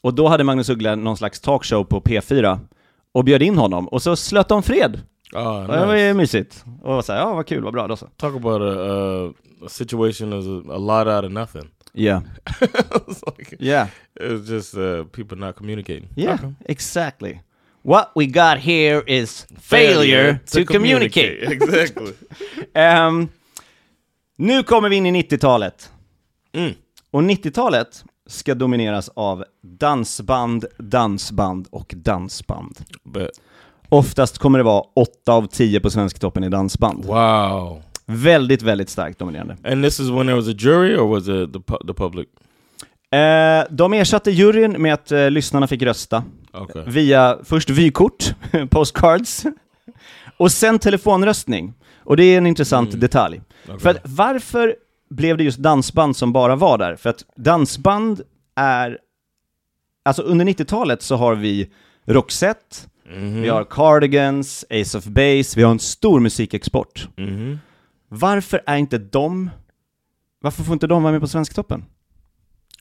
[0.00, 2.58] Och då hade Magnus Uggla någon slags talkshow på P4
[3.12, 5.00] och bjöd in honom och så slöt de fred.
[5.32, 6.06] Oh, Och det var nice.
[6.06, 6.64] ju mysigt.
[6.82, 8.06] Och var såhär, ja vad kul, vad bra då så.
[8.16, 9.30] Talk about a, uh,
[9.66, 11.68] a situation as a, a lot out of nothing.
[11.94, 12.22] Yeah.
[12.60, 13.88] it's like, Yeah.
[14.20, 16.08] It's just uh, people not communicating.
[16.16, 16.52] Yeah, Okay.
[16.64, 17.40] exactly.
[17.82, 21.52] What we got here is failure, to, communicate.
[21.52, 22.12] exactly.
[22.74, 23.28] Ehm,
[24.36, 25.90] nu kommer vi in i 90-talet.
[26.52, 26.72] Mm.
[27.10, 32.78] Och 90-talet ska domineras av dansband, dansband och dansband.
[33.04, 33.28] But
[33.88, 37.04] Oftast kommer det vara 8 av 10 på Svensktoppen i dansband.
[37.04, 37.82] wow.
[38.06, 39.56] Väldigt, väldigt starkt dominerande.
[39.64, 42.28] And this is when there was a jury, or was it the pu- the public?
[43.10, 46.82] Eh, de ersatte juryn med att eh, lyssnarna fick rösta Okay.
[46.86, 48.34] via först vykort,
[48.70, 49.44] postcards,
[50.36, 51.74] och sen telefonröstning.
[52.04, 53.40] Och det är en intressant detalj.
[53.78, 54.76] För att varför
[55.10, 56.96] blev det just dansband som bara var där?
[56.96, 58.22] För att dansband
[58.54, 58.98] är...
[60.02, 61.70] Alltså under 90-talet så har vi
[62.04, 62.76] Roxette,
[63.42, 67.08] vi har Cardigans, Ace of Base, vi har en stor musikexport.
[67.16, 67.58] Mm-hmm.
[68.08, 69.50] Varför är inte de...
[70.40, 71.84] Varför får inte de vara med på Svensktoppen?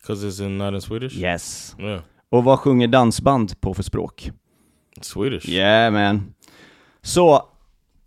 [0.01, 1.17] Because it's in not in Swedish.
[1.17, 1.75] Yes.
[1.79, 2.01] Yeah.
[2.29, 4.31] Och vad sjunger dansband på för språk?
[5.01, 5.49] Swedish.
[5.49, 6.33] Yeah man.
[7.01, 7.49] Så,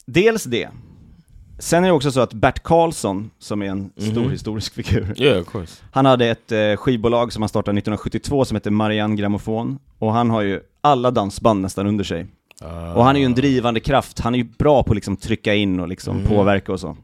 [0.06, 0.68] dels det.
[1.60, 4.30] Sen är det också så att Bert Karlsson, som är en stor Mhm.
[4.30, 5.44] historisk figur, Yeah,
[5.92, 10.30] han hade ett eh, skivbolag som han startade 1972 som heter Marianne Grammofon, och han
[10.30, 12.26] har ju alla dansband nästan under sig.
[12.64, 15.16] Uh, Och han är ju en drivande kraft, han är ju bra på att liksom
[15.16, 16.26] trycka in och liksom Mhm.
[16.26, 16.96] påverka och så.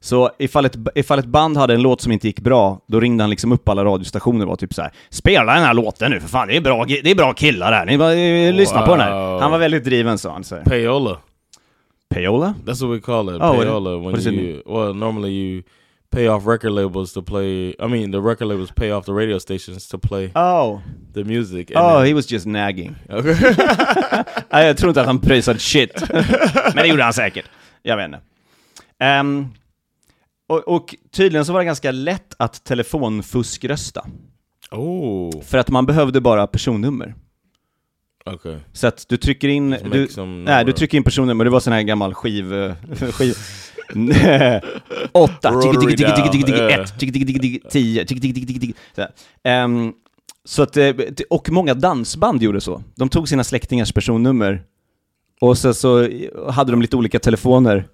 [0.00, 3.22] Så ifall ett, ifall ett band hade en låt som inte gick bra, då ringde
[3.22, 6.20] han liksom upp alla radiostationer och var typ så här: Spela den här låten nu
[6.20, 8.90] för fan, det är bra, det är bra killar där, ni bara, eh, lyssna på
[8.90, 9.38] den här.
[9.40, 10.44] Han var väldigt driven sa han.
[10.44, 10.54] Så.
[10.54, 10.62] här.
[10.64, 11.18] payola.
[12.14, 12.54] Payola?
[12.64, 13.40] That's what we call it.
[13.40, 13.96] Oh, payola.
[13.96, 15.62] what when does it you well, normally you
[16.10, 17.74] pay off record labels to play.
[17.80, 20.80] I mean, the record labels pay off the radio stations to play Oh,
[21.12, 21.72] the music.
[21.74, 22.94] oh then- he was just nagging.
[23.10, 23.34] okay.
[24.66, 25.90] Jag tror inte att han pröjsade shit.
[26.74, 27.44] Men det gjorde han säkert.
[27.82, 28.20] Jag vet inte.
[28.98, 29.46] Ehm,
[30.48, 34.06] och, och tydligen så var det ganska lätt att telefonfuskrösta.
[34.70, 37.14] oh, För att man behövde bara personnummer.
[38.34, 38.56] Okay.
[38.72, 41.50] Så att du trycker in, Just du, make some nej, du trycker in personnummer, det
[41.50, 42.54] var sån här gammal skiv...
[42.54, 42.72] eh,
[43.12, 43.34] skiv
[43.94, 44.60] Nej.
[45.12, 47.70] Åtta, tigg, tigg, tigg, tigg, tigg, tigg, tigg, Rotary down, ett, tigg, tigg, tigg, tigg,
[47.70, 48.74] tio, tigg, tigg, tigg, tigg, tigg.
[48.94, 49.00] Så,
[49.44, 49.92] här.
[50.44, 50.90] Så att, eh,
[51.30, 52.82] och många dansband gjorde så.
[52.96, 54.62] De tog sina släktingars personnummer
[55.40, 56.08] och så, så
[56.50, 57.88] hade de lite olika telefoner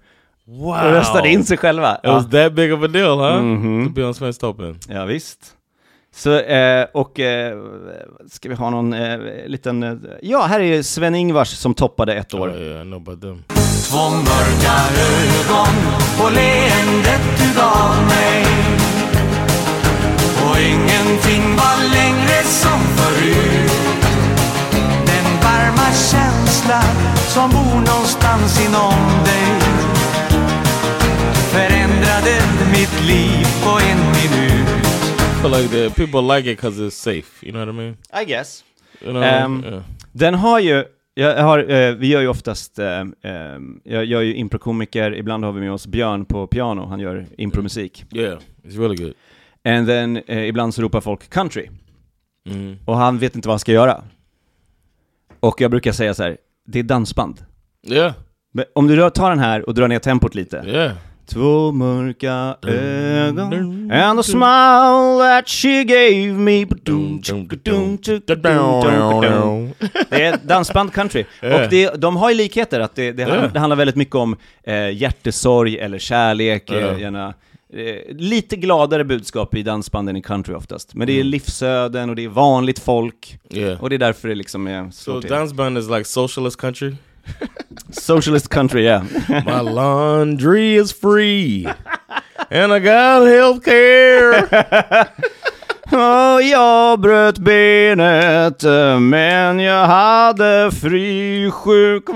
[0.45, 0.67] Wow.
[0.67, 1.95] och röstade in sig själva.
[1.95, 3.43] It was that big of a deal, huh?
[3.43, 3.87] Mhm.
[3.87, 4.79] To be on Svensktoppen.
[4.89, 5.39] Ja, visst.
[6.15, 7.57] Så, eh, och eh,
[8.31, 9.83] ska vi ha någon eh, liten...
[9.83, 12.49] Eh, ja, här är Sven-Ingvars som toppade ett år.
[12.95, 13.43] About them.
[13.89, 14.75] Två mörka
[15.11, 15.75] ögon
[16.23, 18.45] och leendet du gav mig
[20.45, 23.71] Och ingenting var längre som förut
[25.05, 26.81] Den varma känsla
[27.27, 29.59] som bor någonstans inom dig
[31.51, 32.41] Förändrade
[32.71, 34.12] mitt liv på en
[35.43, 37.43] feel like the people like it because it's safe.
[37.45, 37.97] You know what I mean?
[38.21, 38.63] I guess.
[39.01, 39.45] You know?
[39.45, 39.81] Um, yeah.
[40.11, 40.83] Den har ju,
[41.13, 45.51] jag har, eh, vi gör ju oftast, eh, eh, jag gör ju improkomiker, ibland har
[45.51, 48.05] vi med oss Björn på piano, han gör impromusik.
[48.11, 49.13] yeah, it's really good.
[49.65, 51.69] And then, eh, ibland så ropar folk country,
[52.49, 52.77] Mm.
[52.85, 54.03] och han vet inte vad han ska göra.
[55.39, 57.45] Och jag brukar säga så här, det är dansband.
[57.87, 58.13] Yeah,
[58.53, 60.63] Men om du tar den här och drar ner tempot lite.
[60.67, 60.91] yeah.
[61.25, 66.65] Två mörka ögon And the smile that she gave me
[70.09, 71.25] Det är dansband country.
[71.41, 73.53] Och det, de har ju likheter, att det, det, Yeah.
[73.53, 77.33] det handlar väldigt mycket om eh, hjärtesorg eller kärlek, eh, gärna,
[77.73, 80.95] eh, lite gladare budskap i dansbanden i country oftast.
[80.95, 83.37] Men det är livsöden och det är vanligt folk,
[83.79, 85.21] och det är därför det liksom är So svårt.
[85.21, 85.31] till.
[85.31, 86.95] dance band is like socialist country.
[87.91, 89.05] Socialist country, yeah.
[89.45, 91.67] My laundry is free,
[92.49, 95.09] and I got health care.
[95.93, 98.63] Och jag bröt benet
[98.99, 102.13] men jag hade fri sjukvård.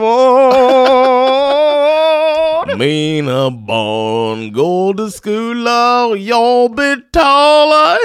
[2.78, 7.98] Mina barn går till skola och jag betalar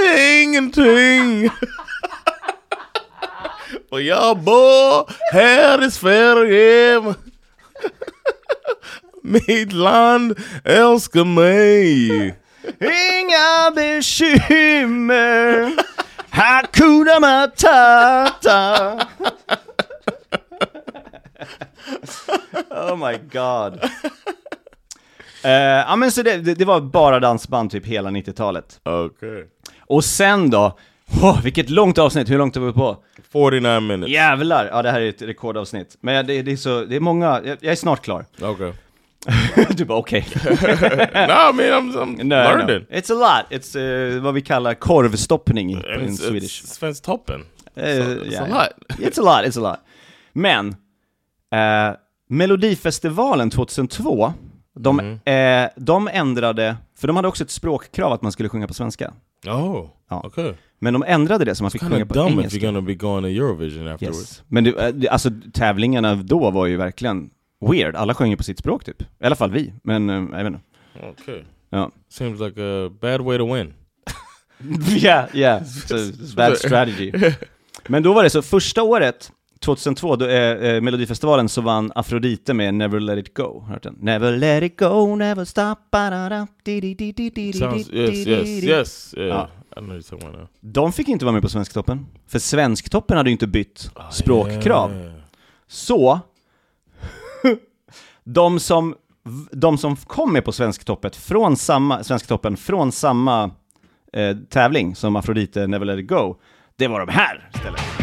[0.42, 1.50] ingenting.
[3.92, 7.02] Och jag bor här i Sverige.
[9.22, 12.10] Mitt land älskar mig.
[12.80, 15.72] Inga bekymmer.
[16.30, 18.98] Hakuna Matata.
[22.70, 23.80] oh my god.
[25.42, 28.80] Ja men så det, det, det var bara dansband typ hela 90-talet.
[28.84, 29.44] Okay.
[29.80, 30.78] Och sen då,
[31.22, 33.04] oh, vilket långt avsnitt, hur långt har vi på?
[33.32, 34.10] 49 minutes.
[34.12, 34.68] Jävlar!
[34.72, 35.96] Ja det här är ett rekordavsnitt.
[36.00, 38.24] Men det, det är så, det är många, jag, jag är snart klar.
[38.42, 38.72] Okay.
[39.76, 40.26] du bara okej.
[40.44, 42.66] no, I mean, I'm, I'm No, learning.
[42.90, 42.96] no.
[42.96, 43.58] It's a lot.
[43.58, 43.76] It's
[44.16, 46.62] uh, vad vi kallar korvstoppning And in it's, Swedish.
[46.64, 47.44] it's Svensktoppen.
[47.76, 48.98] Eh, So it's ja, a lot.
[48.98, 49.78] It's a lot, it's a lot.
[50.32, 50.68] Men,
[51.52, 51.96] eh,
[52.28, 54.32] Melodifestivalen 2002,
[54.74, 55.64] de, Mm.
[55.64, 59.12] eh, de ändrade, för de hade också ett språkkrav att man skulle sjunga på svenska.
[59.46, 60.22] Oh, Ja.
[60.26, 60.52] okay.
[60.82, 62.58] Men de ändrade det så man fick sjunga på dumb if engelska.
[62.58, 64.18] you're gonna be going to Eurovision afterwards.
[64.20, 64.42] Yes.
[64.48, 67.30] Men eh, det- alltså tävlingarna då var ju verkligen
[67.70, 67.96] weird.
[67.96, 69.02] Alla sjöng ju på sitt språk typ.
[69.02, 70.60] I alla fall vi, men eh, jag vet inte.
[71.22, 71.42] Okay.
[71.70, 71.90] Ja.
[72.12, 73.74] Seems like a bad way to win.
[74.96, 75.62] yeah, yeah.
[75.62, 77.12] It's bad strategy.
[77.86, 79.32] Men då var det så, första året,
[79.62, 83.64] 2002, då, eh, eh, Melodifestivalen, så vann Afrodite med Never Let It Go.
[83.68, 83.96] Hört den?
[84.00, 87.52] Never let it go, never stop, ba-da-da, di-di-di-di-di-di-di-di-di.
[87.52, 89.14] Sounds yes, yes, yes.
[89.16, 89.48] Yeah, Ja.
[89.76, 90.48] I know you're talking about now.
[90.60, 94.92] De fick inte vara med på Svensktoppen, för Svensktoppen hade ju inte bytt språkkrav.
[94.92, 95.12] Yeah.
[95.68, 96.20] Så,
[98.24, 98.94] de som,
[99.52, 103.50] de som kom med på Svensktoppet från samma, Svensktoppen från samma
[104.12, 106.36] eh, tävling som Afrodite Never Let It Go,
[106.76, 108.01] det var de här istället.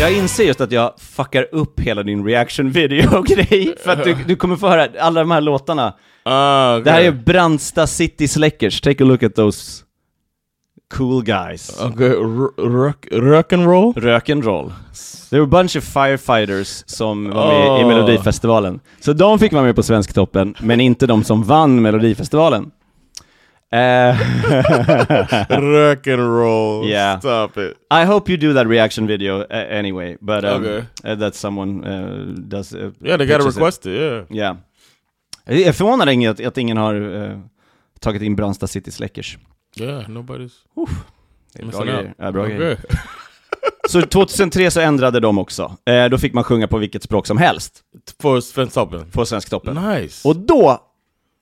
[0.00, 4.36] Jag inser just att jag fuckar upp hela din reaction video-grej, för att du, du
[4.36, 5.94] kommer få höra alla de här låtarna.
[6.22, 7.22] Ah, Det här är okay.
[7.22, 9.85] Brandsta City Släckers, take a look at those
[10.94, 11.80] cool guys.
[11.80, 12.08] Okay,
[12.58, 13.92] rock, rock and roll.
[13.94, 14.72] Rock'n'roll.
[15.30, 17.88] There were a bunch of firefighters som var med i Oh.
[17.88, 18.80] Melodifestivalen.
[19.00, 22.70] Så de fick vara med på Svensktoppen, men inte de som vann Melodifestivalen.
[23.72, 24.16] Eh,
[25.60, 26.88] Rock and roll.
[26.88, 27.18] Yeah.
[27.18, 27.74] Stop it.
[27.90, 30.84] I hope you do that reaction video uh, anyway, but um, Okay.
[31.04, 32.72] uh, that someone uh, does.
[32.72, 33.60] Uh, Yeah, they got to pitches it.
[33.60, 33.92] request it.
[33.92, 34.24] Yeah.
[34.28, 34.56] Ja.
[35.44, 37.40] Jag är förvånad att, att ingen har
[38.00, 39.38] tagit in Brandsta City Släckers.
[39.80, 40.52] Yeah, nobody's
[41.52, 42.14] Det är bra grejer.
[42.18, 42.56] Ja, bra Okay.
[42.56, 42.78] grejer.
[43.88, 45.76] Så 2003 så ändrade de också.
[45.84, 47.82] Eh, då fick man sjunga på vilket språk som helst
[48.22, 49.10] For Svensktoppen.
[49.10, 49.74] på Svensktoppen.
[49.74, 50.28] Nice.
[50.28, 50.78] Och då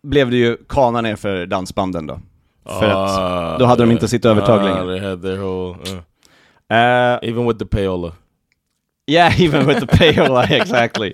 [0.02, 2.20] blev det ju kana ner för dansbanden då.
[2.64, 4.98] För att Ah, då hade de inte sitt övertag ah, längre.
[4.98, 5.98] They had their whole, uh,
[6.68, 8.12] Eh, even with the payola.
[9.06, 11.12] Yeah, even with the payola, exactly.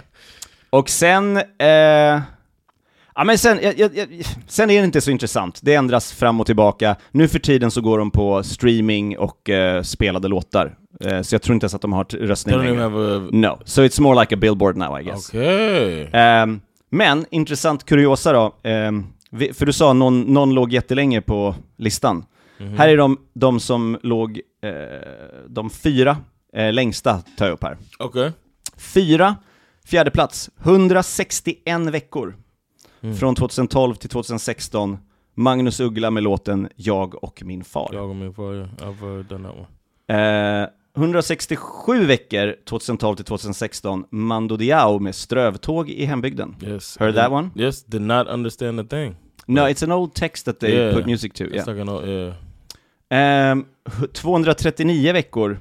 [0.70, 2.20] Och sen, eh,
[3.14, 4.08] ja men sen, jag, jag,
[4.46, 5.60] sen är det inte så intressant.
[5.62, 6.96] Det ändras fram och tillbaka.
[7.10, 10.76] Nu för tiden så går de på streaming och eh, spelade låtar.
[11.00, 12.80] Eh, så jag tror inte ens att de har röstning längre.
[12.80, 13.28] have a.
[13.32, 15.28] No, so it's more like a billboard now I guess.
[15.28, 16.06] Okay.
[16.12, 16.60] Ehm,
[16.90, 18.54] men, intressant kuriosa då.
[19.30, 22.24] vi, för du sa någon, någon låg jättelänge på listan.
[22.58, 22.78] Mhm.
[22.78, 24.70] Här är de, de som låg, eh,
[25.48, 26.16] de fyra
[26.56, 27.76] eh, längsta tar jag upp här.
[27.98, 28.30] Okay.
[28.76, 29.36] Fyra,
[29.86, 32.36] fjärde plats, 161 veckor.
[33.04, 33.16] Mm.
[33.16, 34.98] Från 2012 till 2016.
[35.34, 37.94] Magnus Uggla med låten Jag och min far.
[37.94, 38.14] You.
[38.76, 40.62] I've uh, done that one.
[40.62, 44.04] Eh, 167 veckor 2012 till 2016.
[44.10, 46.56] Mando Diao med Strövtåg i hembygden.
[46.62, 46.96] Yes.
[47.00, 47.50] Heard that one?
[47.56, 47.84] Yes.
[47.84, 49.16] Did not understand the thing.
[49.46, 50.94] No, it's an old text that they Yeah.
[50.94, 51.44] put music to.
[51.44, 51.68] Yeah.
[51.68, 52.34] like old, yeah.
[53.10, 53.64] Ehm,
[54.12, 55.58] 239 veckor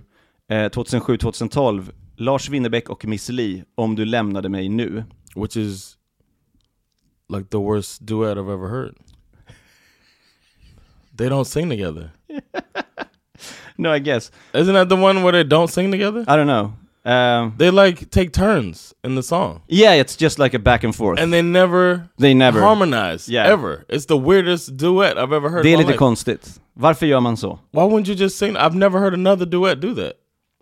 [0.50, 1.92] eh, 2007-2012.
[2.18, 5.04] Lars Winnerbäck och Miss Li, Om du lämnade mig nu.
[5.36, 5.98] Which is
[7.30, 8.96] like the worst duet I've ever heard.
[11.16, 12.12] They don't sing together.
[13.76, 14.30] No, I guess.
[14.54, 16.24] Isn't that the one where they don't sing together?
[16.28, 16.74] I don't know.
[17.12, 19.62] Um, They like take turns in the song.
[19.68, 21.20] yeah, it's just like a back and forth.
[21.20, 22.62] And they never They never.
[22.62, 23.48] harmonize Yeah.
[23.54, 23.84] ever.
[23.90, 25.64] It's the weirdest duet I've ever heard.
[25.64, 25.98] Det är lite life.
[25.98, 26.62] konstigt.
[26.74, 27.60] Varför gör man så?
[27.72, 28.56] Why wouldn't you just sing?
[28.58, 30.14] I've never heard another duet do that.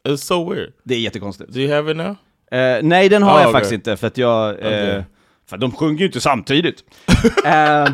[0.07, 0.73] It's so weird.
[0.83, 1.53] Det är jättekonstigt.
[1.53, 2.15] Do you have it now?
[2.59, 3.53] Eh, nej, den har Ah, jag okej.
[3.53, 4.49] faktiskt inte, för att jag...
[4.49, 5.05] eh, Okej.
[5.51, 6.83] För de sjunger ju inte samtidigt.
[7.45, 7.85] Eh,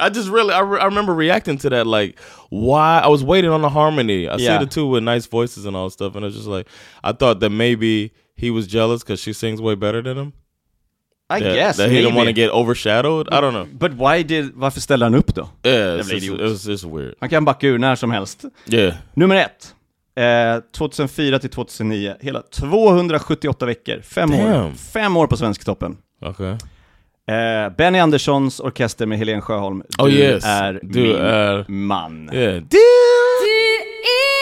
[0.00, 1.86] I just really, I, re- I remember reacting to that.
[1.86, 2.14] Like,
[2.50, 3.00] why?
[3.04, 4.22] I was waiting on the harmony.
[4.26, 4.38] I Yeah.
[4.38, 6.66] see the two with nice voices and all stuff, and it's just like
[7.02, 10.32] I thought that maybe he was jealous because she sings way better than him.
[11.30, 12.42] I That, guess, that he didn't want to maybe.
[12.42, 13.28] get overshadowed.
[13.32, 13.66] I don't know.
[13.72, 14.50] But why did...
[14.54, 15.48] Varför ställer han upp då?
[15.62, 16.40] Yeah, it's Jävla just, idiot.
[16.40, 17.14] it was just weird.
[17.20, 18.44] Han kan backa ur när som helst.
[18.66, 18.94] Yeah.
[19.14, 19.74] Nummer ett.
[20.16, 24.00] Eh, 2004 till 2009, hela 278 veckor.
[24.00, 24.50] Fem år.
[24.50, 24.74] Damn.
[24.74, 25.96] Fem år på Svensktoppen.
[26.20, 26.56] Okay.
[27.28, 29.82] Eh, Benny Anderssons orkester med Helen Sjöholm.
[29.98, 30.44] Oh, du yes.
[30.46, 32.30] är Du min är- man.
[32.32, 32.54] Yeah.
[32.54, 34.33] Du är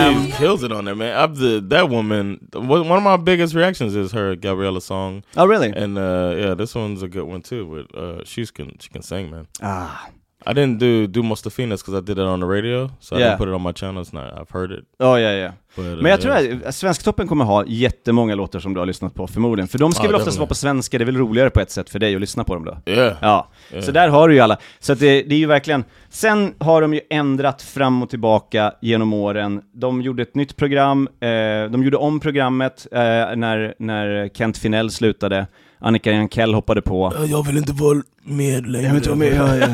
[0.00, 1.16] dig she Um, kills it on there, man.
[1.16, 2.48] I've the that woman.
[2.52, 5.70] One one of my biggest reactions is her Gabriella song, Oh really?
[5.74, 7.86] and uh, yeah, this one's a good one too.
[7.92, 9.46] But uh, she's can she can sing, man.
[9.62, 10.08] Ah.
[10.46, 13.30] I didn't do do Mustafinas because I did it on the radio, so I Yeah.
[13.30, 14.02] didn't put it on my channel.
[14.04, 15.52] It's not, I've heard it, Ja, ja, ja.
[15.76, 16.58] but uh, Men jag tror yeah.
[16.68, 19.68] att Svensktoppen kommer ha jättemånga låtar som du har lyssnat på förmodligen.
[19.68, 21.70] För de ska Ja, väl oftast vara på svenska, det är väl roligare på ett
[21.70, 22.92] sätt för dig att lyssna på dem då?
[22.92, 23.84] yeah, Ja, Yeah.
[23.84, 24.58] så där har du ju alla.
[24.80, 28.72] Så att det, det är ju verkligen, sen har de ju ändrat fram och tillbaka
[28.80, 29.62] genom åren.
[29.72, 31.28] De gjorde ett nytt program, eh,
[31.70, 32.98] de gjorde om programmet eh,
[33.36, 35.46] när, när Kent Finell slutade.
[35.82, 37.12] Annika Jankell hoppade på.
[37.28, 38.86] jag vill inte vara med längre.
[38.86, 39.68] Jag, vet inte om jag, jag,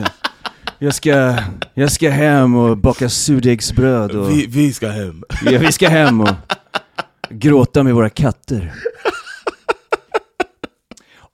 [0.78, 1.34] jag, ska,
[1.74, 5.24] jag ska hem och baka surdegsbröd och Vi, vi ska hem.
[5.44, 6.28] ja, vi ska hem och
[7.30, 8.72] gråta med våra katter.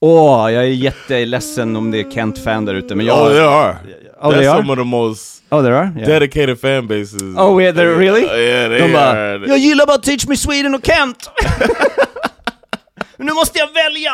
[0.01, 3.23] Åh, jag är jätteledsen om det är Kent-fan där ute, men jag...
[3.23, 3.77] oh, they are.
[4.23, 4.59] Oh, That's they are?
[4.59, 5.93] some of the most Oh, there are?
[5.97, 6.07] Yeah.
[6.09, 7.23] dedicated fan bases.
[7.23, 8.25] Oh, yeah, they're really?
[8.25, 11.31] Uh, yeah, they De bara, jag gillar bara Teach Me Sweden och Kent!
[13.17, 14.13] Nu måste jag välja!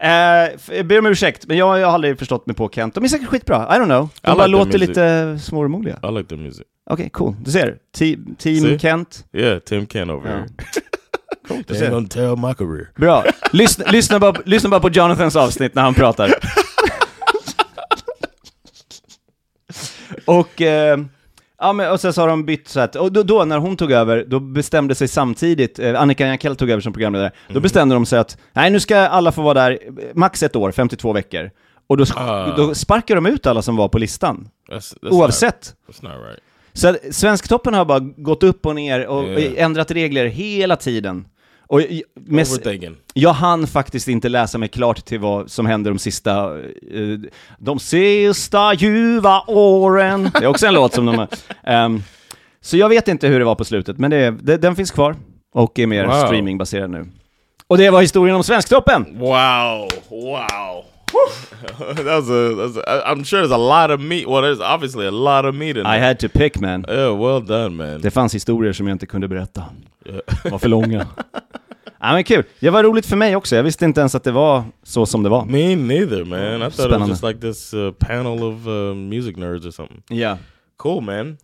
[0.00, 2.94] Eh, jag ber om ursäkt, men jag, jag har aldrig förstått mig på Kent.
[2.94, 4.08] De är säkert skitbra, I don't know.
[4.22, 5.98] De I bara like låter lite småromoliga.
[6.02, 6.62] I like the music.
[6.90, 7.34] Okej, cool.
[7.44, 7.78] Du ser.
[7.98, 8.78] Te- team See?
[8.78, 9.24] Kent.
[9.32, 10.36] Yeah, Tim Ken over Ja.
[10.36, 10.46] here.
[11.48, 11.86] Coolt, du They ser.
[11.86, 12.90] ain't gonna tell my career.
[12.96, 13.24] Bra.
[13.52, 16.30] Lyssna, lyssna, bara, lyssna bara på Jonathans avsnitt när han pratar.
[20.24, 20.98] och, eh,
[21.58, 23.76] ja, men, och sen så har de bytt så att, och då, då när hon
[23.76, 27.94] tog över, då bestämde sig samtidigt, eh, Annika Jankell tog över som programledare, då bestämde
[27.94, 29.78] de sig att, nej nu ska alla få vara där
[30.14, 31.50] max ett år, 52 veckor.
[31.86, 32.56] Och då, Ah.
[32.56, 35.74] då sparkar de ut alla som var på listan, That's, that's oavsett.
[35.88, 36.40] Not, that's not right.
[36.72, 39.38] Så att Svensktoppen har bara gått upp och ner och Ja.
[39.56, 41.24] ändrat regler hela tiden.
[41.68, 42.46] Och jag- med,
[43.14, 47.18] jag hann faktiskt inte läsa mig klart till vad som händer de sista, eh,
[47.58, 50.30] de sista ljuva åren.
[50.32, 51.28] Det är också en låt som de har.
[51.64, 52.02] Ehm,
[52.60, 55.16] så jag vet inte hur det var på slutet, men det, det, den finns kvar
[55.54, 56.26] och är mer Wow.
[56.26, 57.06] streamingbaserad nu.
[57.68, 59.04] Och det var historien om Svensktoppen!
[59.18, 59.88] Wow!
[60.10, 60.84] Wow!
[61.96, 63.02] that was a, that's a.
[63.14, 64.26] I'm sure there's a lot of meat.
[64.26, 66.00] Well, there's obviously a lot of meat in I there.
[66.00, 66.84] had to pick man.
[66.88, 68.00] Yeah, well done, man.
[68.00, 69.64] Det fanns historier som jag inte kunde berätta.
[70.06, 70.20] Yeah.
[70.52, 71.06] Var för långa.
[72.08, 73.56] ja men kul, det var roligt för mig också.
[73.56, 75.44] Jag visste inte ens att det var så som det var.
[75.44, 76.38] Me neither, man.
[76.38, 77.08] I thought it was Spännande.
[77.08, 80.02] just like this uh, panel of uh, music nerds or something.
[80.08, 80.38] Ja.
[80.76, 81.36] Cool, man.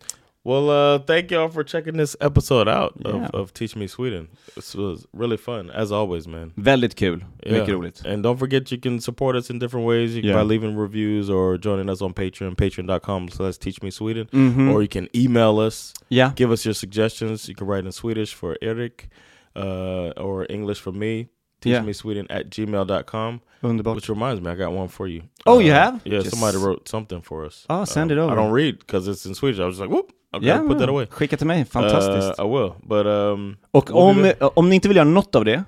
[0.45, 3.15] Well, uh, thank y'all for checking this episode out Yeah.
[3.15, 4.27] of, of Teach Me Sweden.
[4.55, 6.51] This was really fun, as always, man.
[6.55, 7.23] Väldigt kul.
[7.45, 7.59] Yeah.
[7.59, 8.05] Mycket roligt.
[8.05, 10.11] And don't forget, you can support us in different ways.
[10.15, 10.43] You can Yeah.
[10.43, 14.27] by leaving reviews or joining us on Patreon, patreon.com slash teach me Sweden.
[14.31, 14.73] Mhm.
[14.73, 16.31] Or you can email us, Ja.
[16.35, 17.47] give us your suggestions.
[17.49, 19.09] You can write in Swedish for Eric
[19.55, 21.27] uh, or English for me.
[21.61, 21.85] Teach Yeah.
[21.85, 23.39] me Sweden at gmail.com.
[23.63, 23.95] Underbart.
[23.95, 25.21] Which reminds me, I got one for you.
[25.45, 25.99] Oh, you have?
[26.03, 27.65] Yeah, Just- somebody wrote something for us.
[27.69, 28.33] Oh, send Um, it over.
[28.33, 29.59] I don't read because it's in Swedish.
[29.61, 31.05] I was like, whoop, okay, Ja, put that away.
[31.09, 31.65] skicka till mig.
[31.67, 32.39] Fantastiskt.
[32.39, 35.63] Uh, I will, but um, Och om, om ni inte vill göra något av det,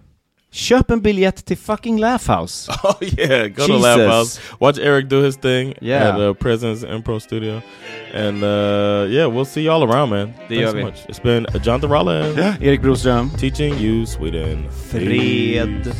[0.55, 2.71] köp en biljett till fucking Laugh House.
[2.83, 3.83] Oh yeah, go to Jesus.
[3.83, 4.39] Laugh House.
[4.59, 6.07] Watch Eric do his thing Yeah.
[6.15, 7.61] at uh, President's Improv Studio,
[8.13, 10.33] and uh, yeah, we'll see y'all around, man.
[10.49, 10.83] Det Thanks so vi.
[10.83, 11.05] much.
[11.09, 13.29] It's been Jonathan Rollins Erik Broström.
[13.37, 14.65] teaching you Sweden.
[14.91, 15.93] Fred.